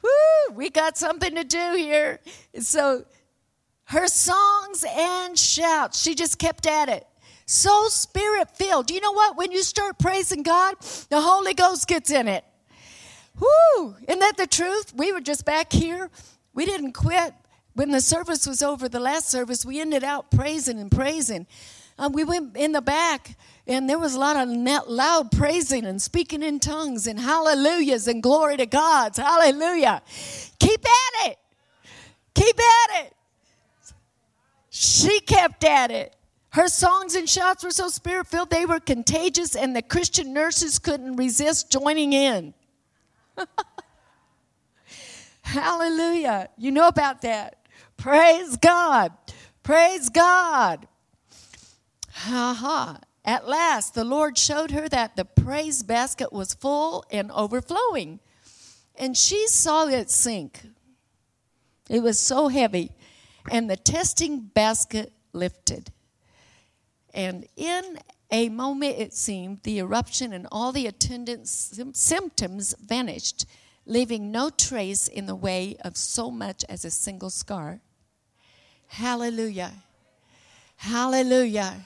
[0.05, 2.19] woo, we got something to do here.
[2.59, 3.05] So,
[3.85, 7.05] her songs and shouts, she just kept at it
[7.45, 8.87] so spirit filled.
[8.87, 9.37] Do you know what?
[9.37, 10.75] When you start praising God,
[11.09, 12.43] the Holy Ghost gets in it.
[13.39, 13.95] Whoo!
[14.07, 14.93] Isn't that the truth?
[14.95, 16.09] We were just back here.
[16.53, 17.33] We didn't quit.
[17.73, 21.45] When the service was over, the last service, we ended out praising and praising.
[21.99, 23.35] uh, we went in the back
[23.67, 24.49] and there was a lot of
[24.87, 29.17] loud praising and speaking in tongues and hallelujahs and glory to God's.
[29.17, 30.03] Hallelujah.
[30.59, 31.37] Keep at it.
[32.35, 33.13] Keep at it.
[34.69, 36.15] She kept at it.
[36.49, 40.79] Her songs and shouts were so spirit filled, they were contagious, and the Christian nurses
[40.79, 42.53] couldn't resist joining in.
[45.41, 46.49] Hallelujah.
[46.57, 47.57] You know about that.
[47.97, 49.11] Praise God.
[49.63, 50.87] Praise God.
[52.11, 52.99] Ha ha.
[53.25, 58.19] At last, the Lord showed her that the praise basket was full and overflowing.
[58.95, 60.61] And she saw it sink.
[61.89, 62.91] It was so heavy.
[63.49, 65.91] And the testing basket lifted.
[67.15, 67.97] And in
[68.29, 73.45] a moment, it seemed, the eruption and all the attendant symptoms vanished,
[73.87, 77.81] leaving no trace in the way of so much as a single scar.
[78.87, 79.71] Hallelujah.
[80.75, 81.85] Hallelujah.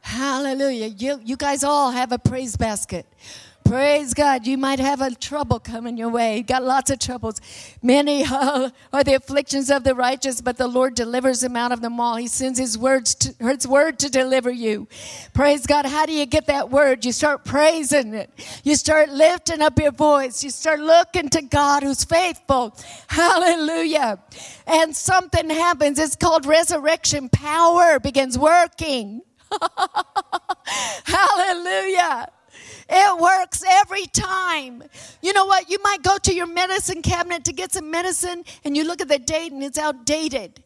[0.00, 0.86] Hallelujah.
[0.86, 3.06] You, you guys all have a praise basket.
[3.68, 4.46] Praise God.
[4.46, 6.38] You might have a trouble coming your way.
[6.38, 7.38] You got lots of troubles.
[7.82, 11.82] Many uh, are the afflictions of the righteous, but the Lord delivers them out of
[11.82, 12.16] them all.
[12.16, 14.88] He sends His words, to, His word to deliver you.
[15.34, 15.84] Praise God.
[15.84, 17.04] How do you get that word?
[17.04, 18.30] You start praising it.
[18.64, 20.42] You start lifting up your voice.
[20.42, 22.74] You start looking to God who's faithful.
[23.06, 24.18] Hallelujah.
[24.66, 25.98] And something happens.
[25.98, 29.20] It's called resurrection power begins working.
[31.04, 32.28] Hallelujah.
[32.90, 34.82] It works every time.
[35.22, 35.70] You know what?
[35.70, 39.08] You might go to your medicine cabinet to get some medicine and you look at
[39.08, 40.62] the date and it's outdated.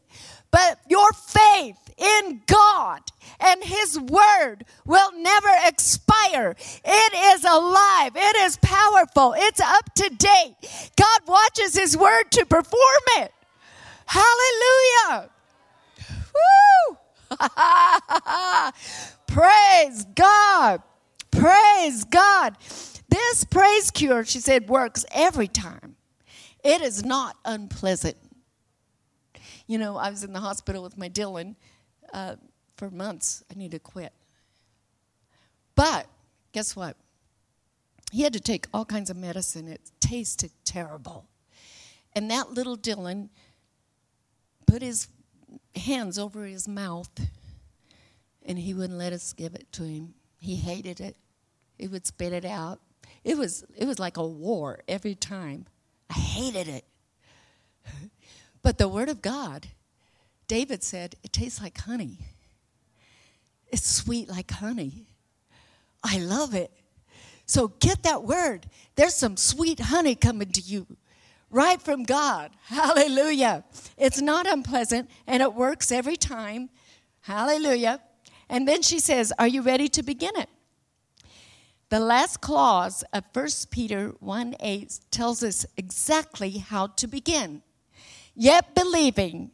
[0.50, 3.00] But your faith in God
[3.40, 6.54] and His Word will never expire.
[6.84, 10.54] It is alive, it is powerful, it's up to date.
[10.96, 13.32] God watches His Word to perform it.
[14.06, 15.30] Hallelujah.
[16.34, 16.98] Woo!
[19.26, 20.82] Praise God.
[21.30, 22.56] Praise God.
[23.08, 25.96] This praise cure, she said, works every time.
[26.64, 28.16] It is not unpleasant.
[29.66, 31.56] You know, I was in the hospital with my Dylan
[32.12, 32.36] uh,
[32.76, 33.44] for months.
[33.50, 34.12] I need to quit.
[35.74, 36.06] But
[36.52, 36.96] guess what?
[38.12, 39.68] He had to take all kinds of medicine.
[39.68, 41.26] It tasted terrible.
[42.14, 43.30] And that little Dylan
[44.66, 45.08] put his
[45.74, 47.10] hands over his mouth
[48.44, 50.14] and he wouldn't let us give it to him.
[50.38, 51.16] He hated it.
[51.78, 52.80] He would spit it out.
[53.24, 55.66] It was it was like a war every time.
[56.10, 56.84] I hated it.
[58.62, 59.66] But the word of God,
[60.46, 62.18] David said, it tastes like honey.
[63.66, 65.08] It's sweet like honey.
[66.04, 66.70] I love it.
[67.44, 68.66] So get that word.
[68.94, 70.86] There's some sweet honey coming to you
[71.52, 72.50] right from God.
[72.64, 73.64] Hallelujah.
[73.96, 76.70] It's not unpleasant and it works every time.
[77.20, 78.00] Hallelujah.
[78.48, 80.48] And then she says, Are you ready to begin it?
[81.90, 87.62] The last clause of 1 Peter 1 8 tells us exactly how to begin.
[88.34, 89.50] Yet believing,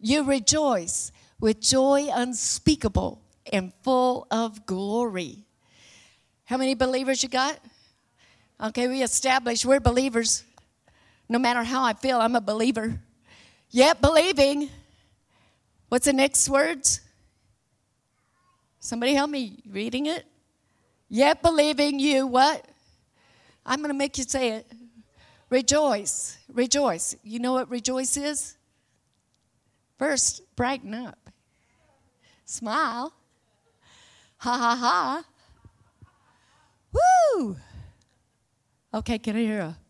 [0.00, 3.20] you rejoice with joy unspeakable
[3.52, 5.44] and full of glory.
[6.44, 7.58] How many believers you got?
[8.62, 10.44] Okay, we established we're believers.
[11.34, 13.00] No matter how I feel, I'm a believer.
[13.68, 14.70] Yet believing.
[15.88, 17.00] What's the next words?
[18.78, 20.24] Somebody help me reading it.
[21.08, 22.64] Yet believing you what?
[23.66, 24.72] I'm going to make you say it.
[25.50, 26.38] Rejoice.
[26.52, 27.16] Rejoice.
[27.24, 28.56] You know what rejoice is?
[29.98, 31.18] First, brighten up.
[32.44, 33.12] Smile.
[34.36, 35.24] Ha ha ha.
[36.92, 37.56] Woo!
[38.94, 39.83] Okay, can I hear a?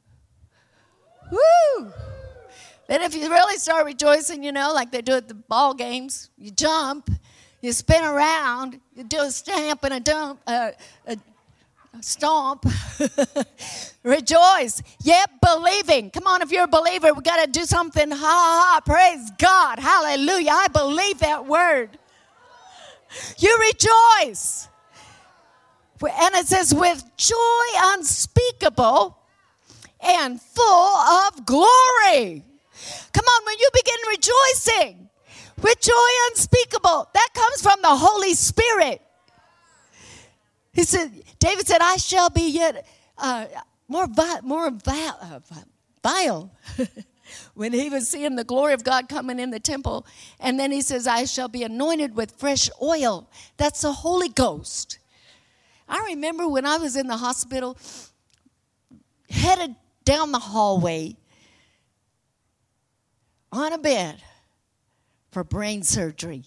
[2.86, 6.30] Then if you really start rejoicing, you know, like they do at the ball games,
[6.36, 7.10] you jump
[7.64, 10.72] you spin around, you do a stamp and a dump, uh,
[11.06, 11.16] a,
[11.98, 12.66] a stomp.
[14.02, 16.10] Rejoice, yet believing.
[16.10, 18.10] Come on, if you're a believer, we got to do something.
[18.10, 18.80] Ha ha ha!
[18.84, 20.50] Praise God, Hallelujah!
[20.52, 21.98] I believe that word.
[23.38, 24.68] You rejoice,
[26.02, 27.36] and it says with joy
[27.76, 29.16] unspeakable
[30.02, 32.44] and full of glory.
[33.14, 35.08] Come on, when you begin rejoicing,
[35.62, 37.08] with joy unspeakable.
[37.14, 39.00] That comes from the Holy Spirit.
[40.72, 42.86] He said, David said, I shall be yet
[43.16, 43.46] uh,
[43.88, 44.08] more,
[44.42, 45.40] more uh,
[46.02, 46.50] vile.
[47.54, 50.06] when he was seeing the glory of God coming in the temple.
[50.40, 53.30] And then he says, I shall be anointed with fresh oil.
[53.56, 54.98] That's the Holy Ghost.
[55.88, 57.78] I remember when I was in the hospital,
[59.30, 61.16] headed down the hallway
[63.54, 64.22] on a bed
[65.30, 66.44] for brain surgery.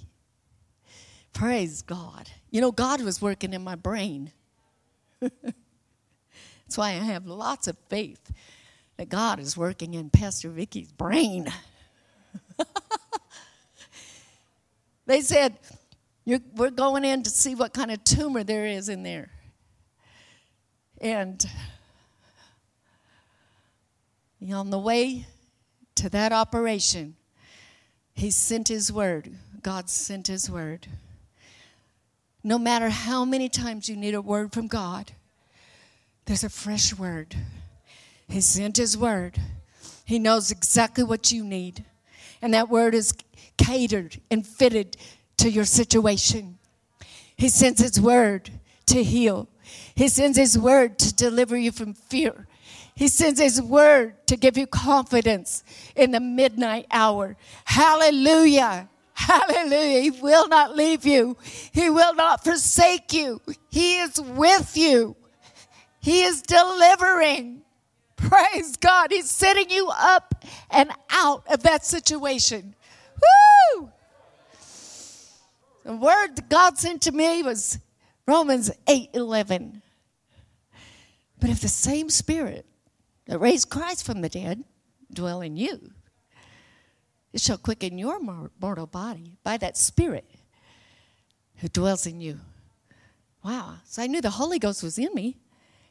[1.33, 2.29] Praise God.
[2.51, 4.31] You know, God was working in my brain.
[5.21, 8.31] That's why I have lots of faith
[8.97, 11.47] that God is working in Pastor Vicky's brain.
[15.05, 15.57] they said,
[16.25, 19.29] We're going in to see what kind of tumor there is in there.
[20.99, 21.45] And
[24.51, 25.25] on the way
[25.97, 27.15] to that operation,
[28.13, 29.31] he sent his word.
[29.61, 30.87] God sent his word.
[32.43, 35.11] No matter how many times you need a word from God,
[36.25, 37.35] there's a fresh word.
[38.27, 39.39] He sent his word.
[40.05, 41.83] He knows exactly what you need.
[42.41, 43.13] And that word is
[43.57, 44.97] catered and fitted
[45.37, 46.57] to your situation.
[47.35, 48.49] He sends his word
[48.87, 49.47] to heal.
[49.95, 52.47] He sends his word to deliver you from fear.
[52.97, 55.63] He sends His word to give you confidence
[55.95, 57.37] in the midnight hour.
[57.63, 58.89] Hallelujah.
[59.13, 60.01] Hallelujah.
[60.01, 61.37] He will not leave you.
[61.71, 63.39] He will not forsake you.
[63.69, 65.15] He is with you.
[65.99, 67.61] He is delivering.
[68.15, 69.11] Praise God.
[69.11, 72.73] He's setting you up and out of that situation.
[73.75, 73.91] Woo!
[75.83, 77.77] The word God sent to me was
[78.27, 79.83] Romans 8 11.
[81.39, 82.65] But if the same spirit
[83.27, 84.63] that raised Christ from the dead
[85.13, 85.91] dwell in you,
[87.33, 90.25] it shall quicken your mortal body by that Spirit
[91.57, 92.39] who dwells in you.
[93.43, 93.75] Wow.
[93.85, 95.37] So I knew the Holy Ghost was in me.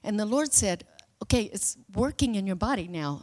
[0.03, 0.85] And the Lord said,
[1.23, 3.23] okay, it's working in your body now.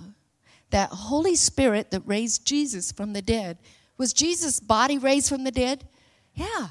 [0.70, 3.58] That Holy Spirit that raised Jesus from the dead,
[3.98, 5.88] was Jesus' body raised from the dead?
[6.34, 6.70] Yeah.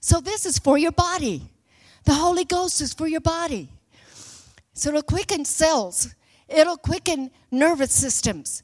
[0.00, 1.42] So this is for your body.
[2.04, 3.70] The Holy Ghost is for your body.
[4.72, 6.14] So it'll quicken cells
[6.48, 8.62] It'll quicken nervous systems.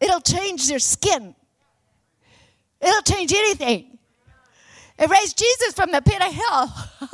[0.00, 1.34] It'll change their skin.
[2.80, 3.98] It'll change anything.
[4.98, 6.90] It raised Jesus from the pit of hell.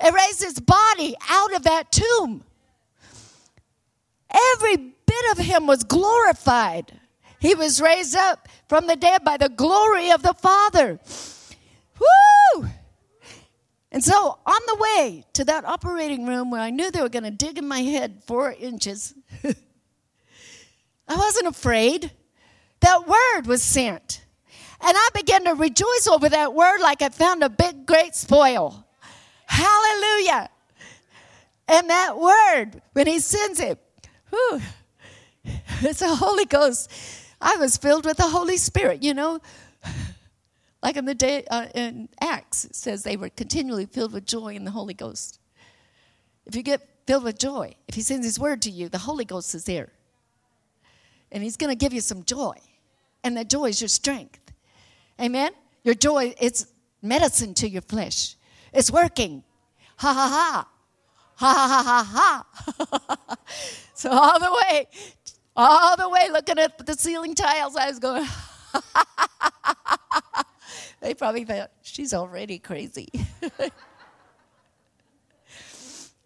[0.00, 2.44] it raised his body out of that tomb.
[4.54, 6.98] Every bit of him was glorified.
[7.40, 10.98] He was raised up from the dead by the glory of the Father.
[11.98, 12.68] Woo!
[13.90, 17.24] And so, on the way to that operating room where I knew they were going
[17.24, 19.14] to dig in my head four inches,
[21.08, 22.10] I wasn't afraid.
[22.80, 24.24] That word was sent.
[24.80, 28.84] And I began to rejoice over that word like I found a big, great spoil.
[29.46, 30.50] Hallelujah.
[31.66, 33.78] And that word, when he sends it,
[34.30, 34.60] whew,
[35.80, 36.90] it's the Holy Ghost.
[37.40, 39.40] I was filled with the Holy Spirit, you know.
[40.82, 44.54] Like in the day uh, in Acts, it says they were continually filled with joy
[44.54, 45.40] in the Holy Ghost.
[46.46, 49.24] If you get filled with joy, if He sends His word to you, the Holy
[49.24, 49.90] Ghost is there.
[51.32, 52.54] And He's going to give you some joy.
[53.24, 54.40] And that joy is your strength.
[55.20, 55.50] Amen?
[55.82, 56.66] Your joy, it's
[57.02, 58.36] medicine to your flesh.
[58.72, 59.42] It's working.
[59.96, 60.68] Ha ha ha.
[61.36, 62.46] Ha ha ha ha
[63.16, 63.36] ha.
[63.94, 64.86] so all the way,
[65.56, 68.24] all the way looking at the ceiling tiles, I was going,
[71.00, 73.08] they probably thought, she's already crazy.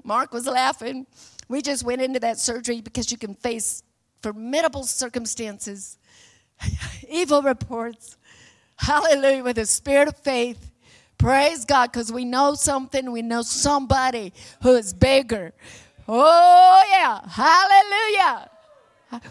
[0.04, 1.06] Mark was laughing.
[1.48, 3.82] We just went into that surgery because you can face
[4.22, 5.98] formidable circumstances,
[7.08, 8.16] evil reports.
[8.76, 10.70] Hallelujah, with a spirit of faith.
[11.18, 15.52] Praise God, because we know something, we know somebody who is bigger.
[16.08, 17.20] Oh, yeah.
[17.28, 18.50] Hallelujah.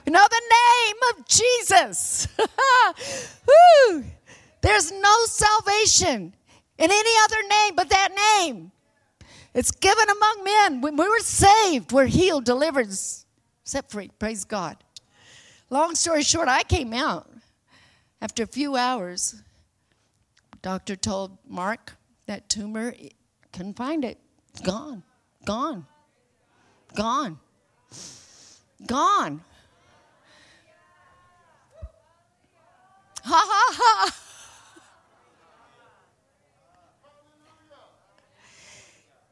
[0.05, 2.27] We know the name of Jesus.
[4.61, 6.33] There's no salvation
[6.77, 8.09] in any other name but that
[8.41, 8.71] name.
[9.53, 10.81] It's given among men.
[10.81, 12.89] When we were saved, we're healed, delivered,
[13.63, 14.09] set free.
[14.17, 14.77] Praise God.
[15.69, 17.29] Long story short, I came out
[18.21, 19.41] after a few hours.
[20.61, 21.97] Doctor told Mark
[22.27, 22.93] that tumor
[23.51, 24.19] couldn't find it.
[24.63, 25.03] Gone.
[25.45, 25.85] Gone.
[26.95, 27.39] Gone.
[28.85, 29.41] Gone.
[33.23, 34.15] Ha ha ha.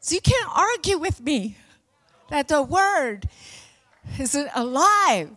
[0.09, 1.55] So you can't argue with me
[2.31, 3.29] that the word
[4.17, 5.29] is alive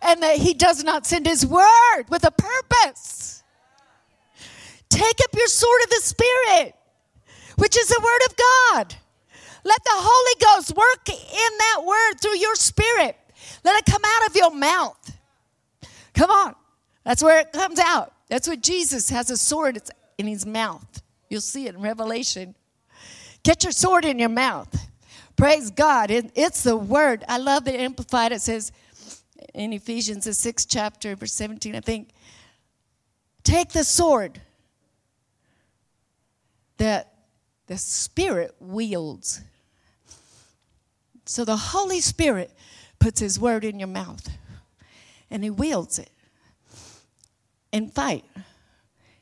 [0.00, 3.42] and that he does not send his word with a purpose.
[4.88, 6.74] Take up your sword of the Spirit,
[7.58, 8.94] which is the word of God.
[9.62, 13.18] Let the Holy Ghost work in that word through your spirit.
[13.62, 15.18] Let it come out of your mouth.
[16.14, 16.54] Come on.
[17.04, 18.14] That's where it comes out.
[18.28, 19.82] That's what Jesus has a sword
[20.16, 21.02] in his mouth.
[21.28, 22.54] You'll see it in Revelation.
[23.44, 24.88] Get your sword in your mouth.
[25.36, 26.10] Praise God.
[26.10, 27.24] It, it's the word.
[27.28, 28.32] I love the Amplified.
[28.32, 28.72] It says
[29.54, 32.08] in Ephesians, the sixth chapter, verse 17, I think,
[33.44, 34.40] take the sword
[36.78, 37.12] that
[37.66, 39.42] the Spirit wields.
[41.26, 42.52] So the Holy Spirit
[42.98, 44.28] puts His word in your mouth
[45.30, 46.10] and He wields it
[47.72, 48.24] and fight.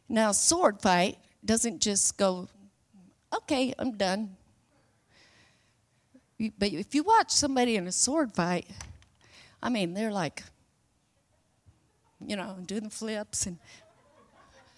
[0.09, 2.49] Now, sword fight doesn't just go,
[3.35, 4.37] okay, I'm done.
[6.59, 8.67] But if you watch somebody in a sword fight,
[9.63, 10.43] I mean, they're like,
[12.27, 13.59] you know, doing the flips and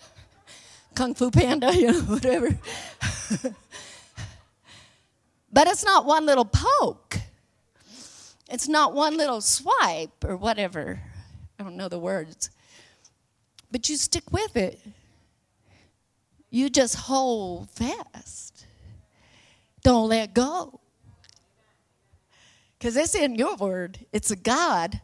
[0.94, 2.48] Kung Fu Panda, you know, whatever.
[5.52, 7.16] but it's not one little poke.
[8.50, 11.00] It's not one little swipe or whatever.
[11.59, 12.50] I don't know the words.
[13.70, 14.80] But you stick with it.
[16.55, 18.64] You just hold fast.
[19.82, 20.78] Don't let go.
[22.78, 25.00] Because it's in your word, it's a God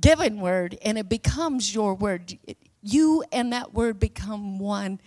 [0.00, 2.38] given word, and it becomes your word.
[2.82, 4.98] You and that word become one.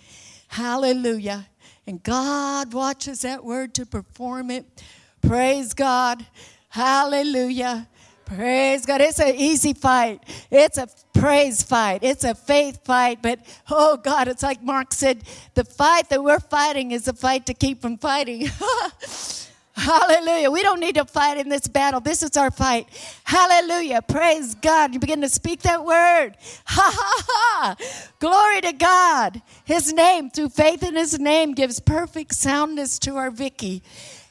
[0.50, 1.48] Hallelujah.
[1.88, 4.84] And God watches that word to perform it.
[5.22, 6.24] Praise God.
[6.70, 7.88] Hallelujah.
[8.36, 9.02] Praise God.
[9.02, 10.24] It's an easy fight.
[10.52, 12.04] It's a praise fight.
[12.04, 13.24] It's a faith fight.
[13.24, 13.40] But
[13.72, 15.24] oh God, it's like Mark said
[15.56, 18.48] the fight that we're fighting is a fight to keep from fighting.
[19.80, 20.52] Hallelujah.
[20.52, 22.02] We don't need to fight in this battle.
[22.02, 22.88] This is our fight.
[23.24, 24.02] Hallelujah.
[24.02, 24.94] Praise God.
[24.94, 26.36] You begin to speak that word.
[26.66, 27.76] Ha ha ha.
[28.20, 29.42] Glory to God.
[29.64, 33.82] His name, through faith in his name, gives perfect soundness to our Vicky.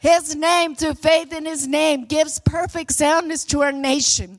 [0.01, 4.39] His name, through faith in his name, gives perfect soundness to our nation.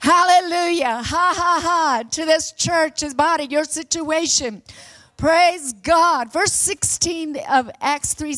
[0.00, 1.02] Hallelujah.
[1.02, 2.02] Ha ha ha.
[2.10, 4.62] To this church, his body, your situation.
[5.16, 6.32] Praise God.
[6.32, 8.34] Verse 16 of Acts 3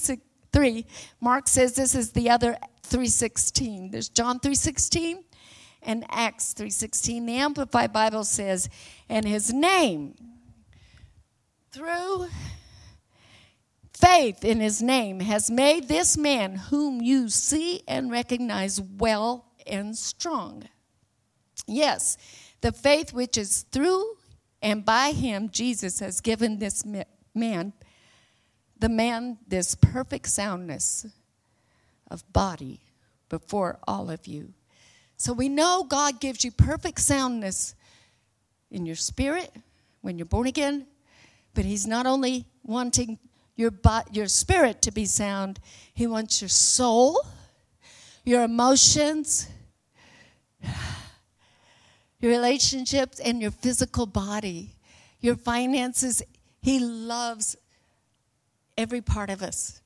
[0.53, 0.86] 3,
[1.20, 3.90] Mark says this is the other 316.
[3.90, 5.24] There's John 316
[5.82, 7.26] and Acts 3:16.
[7.26, 8.68] The Amplified Bible says,
[9.09, 10.14] "And his name
[11.70, 12.28] through
[13.92, 19.96] faith in his name has made this man whom you see and recognize well and
[19.96, 20.68] strong."
[21.66, 22.16] Yes,
[22.61, 24.16] the faith which is through
[24.61, 26.84] and by him Jesus has given this
[27.34, 27.72] man
[28.83, 31.07] the man this perfect soundness
[32.11, 32.80] of body
[33.28, 34.53] before all of you.
[35.16, 37.76] So we know God gives you perfect soundness
[38.72, 39.53] in your spirit
[40.01, 40.89] when you're born again,
[41.55, 43.20] but He's not only wanting
[43.55, 43.70] your,
[44.11, 45.61] your spirit to be sound,
[45.95, 47.24] He wants your soul,
[48.24, 49.47] your emotions,
[52.18, 54.74] your relationships, and your physical body,
[55.20, 56.20] your finances.
[56.61, 57.57] He loves
[58.77, 59.81] every part of us.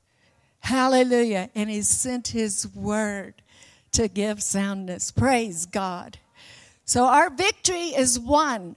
[0.59, 1.49] Hallelujah.
[1.55, 3.41] And He sent His word
[3.93, 5.11] to give soundness.
[5.11, 6.19] Praise God.
[6.85, 8.75] So our victory is won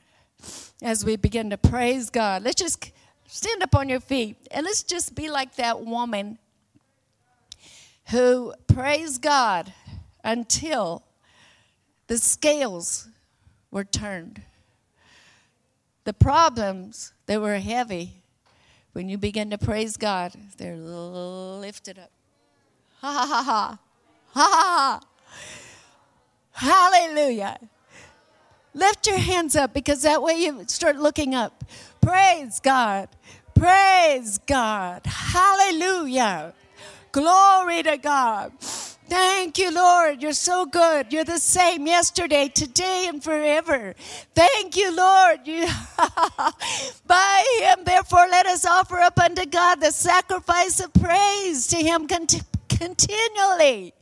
[0.83, 2.43] as we begin to praise God.
[2.43, 2.91] Let's just
[3.27, 6.39] stand up on your feet and let's just be like that woman
[8.11, 9.73] who praised God
[10.25, 11.05] until
[12.09, 13.09] the scales
[13.71, 14.43] were turned.
[16.05, 18.20] The problems, they were heavy,
[18.93, 22.11] when you begin to praise God, they're lifted up.
[23.01, 23.78] Ha ha ha ha.
[24.32, 25.01] Ha ha ha.
[26.53, 27.59] Hallelujah.
[28.74, 31.64] Lift your hands up because that way you start looking up.
[32.01, 33.09] Praise God.
[33.55, 35.03] Praise God.
[35.05, 36.55] Hallelujah.
[37.12, 38.53] Glory to God.
[39.11, 40.23] Thank you, Lord.
[40.23, 41.13] You're so good.
[41.13, 43.95] You're the same yesterday, today, and forever.
[44.37, 45.41] Thank you, Lord.
[45.49, 45.67] You
[47.09, 52.07] by him, therefore, let us offer up unto God the sacrifice of praise to him
[52.69, 53.93] continually.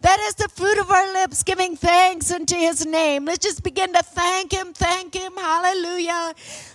[0.00, 3.26] That is the fruit of our lips, giving thanks unto his name.
[3.26, 5.34] Let's just begin to thank him, thank him.
[5.36, 6.34] Hallelujah.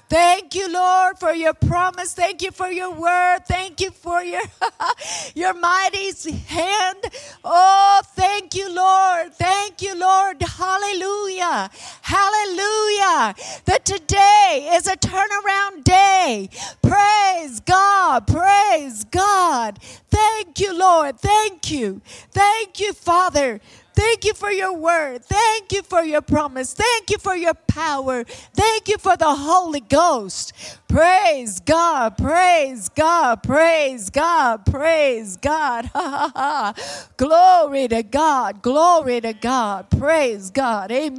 [0.10, 2.14] Thank you, Lord, for your promise.
[2.14, 3.42] Thank you for your word.
[3.48, 4.42] Thank you for your,
[5.36, 6.98] your mighty hand.
[7.44, 9.34] Oh, thank you, Lord.
[9.36, 10.42] Thank you, Lord.
[10.42, 11.70] Hallelujah.
[12.02, 13.36] Hallelujah.
[13.66, 16.50] That today is a turnaround day.
[16.82, 18.28] Praise God.
[18.28, 19.80] Praise God.
[20.10, 21.20] Thank you, Lord.
[21.20, 22.02] Thank you.
[22.32, 23.62] Thank you, Father.
[23.96, 25.24] Thank you for your word.
[25.26, 26.74] Thank you for your promise.
[26.74, 28.24] Thank you for your power.
[28.56, 30.54] Thank you for the Holy Ghost.
[30.88, 32.18] Praise God.
[32.18, 33.44] Praise God.
[33.44, 34.66] Praise God.
[34.66, 35.92] Praise God.
[36.00, 37.10] Ha, ha, ha.
[37.18, 38.62] Glory to God.
[38.62, 39.90] Glory to God.
[39.90, 40.92] Praise God.
[40.92, 41.08] Amen.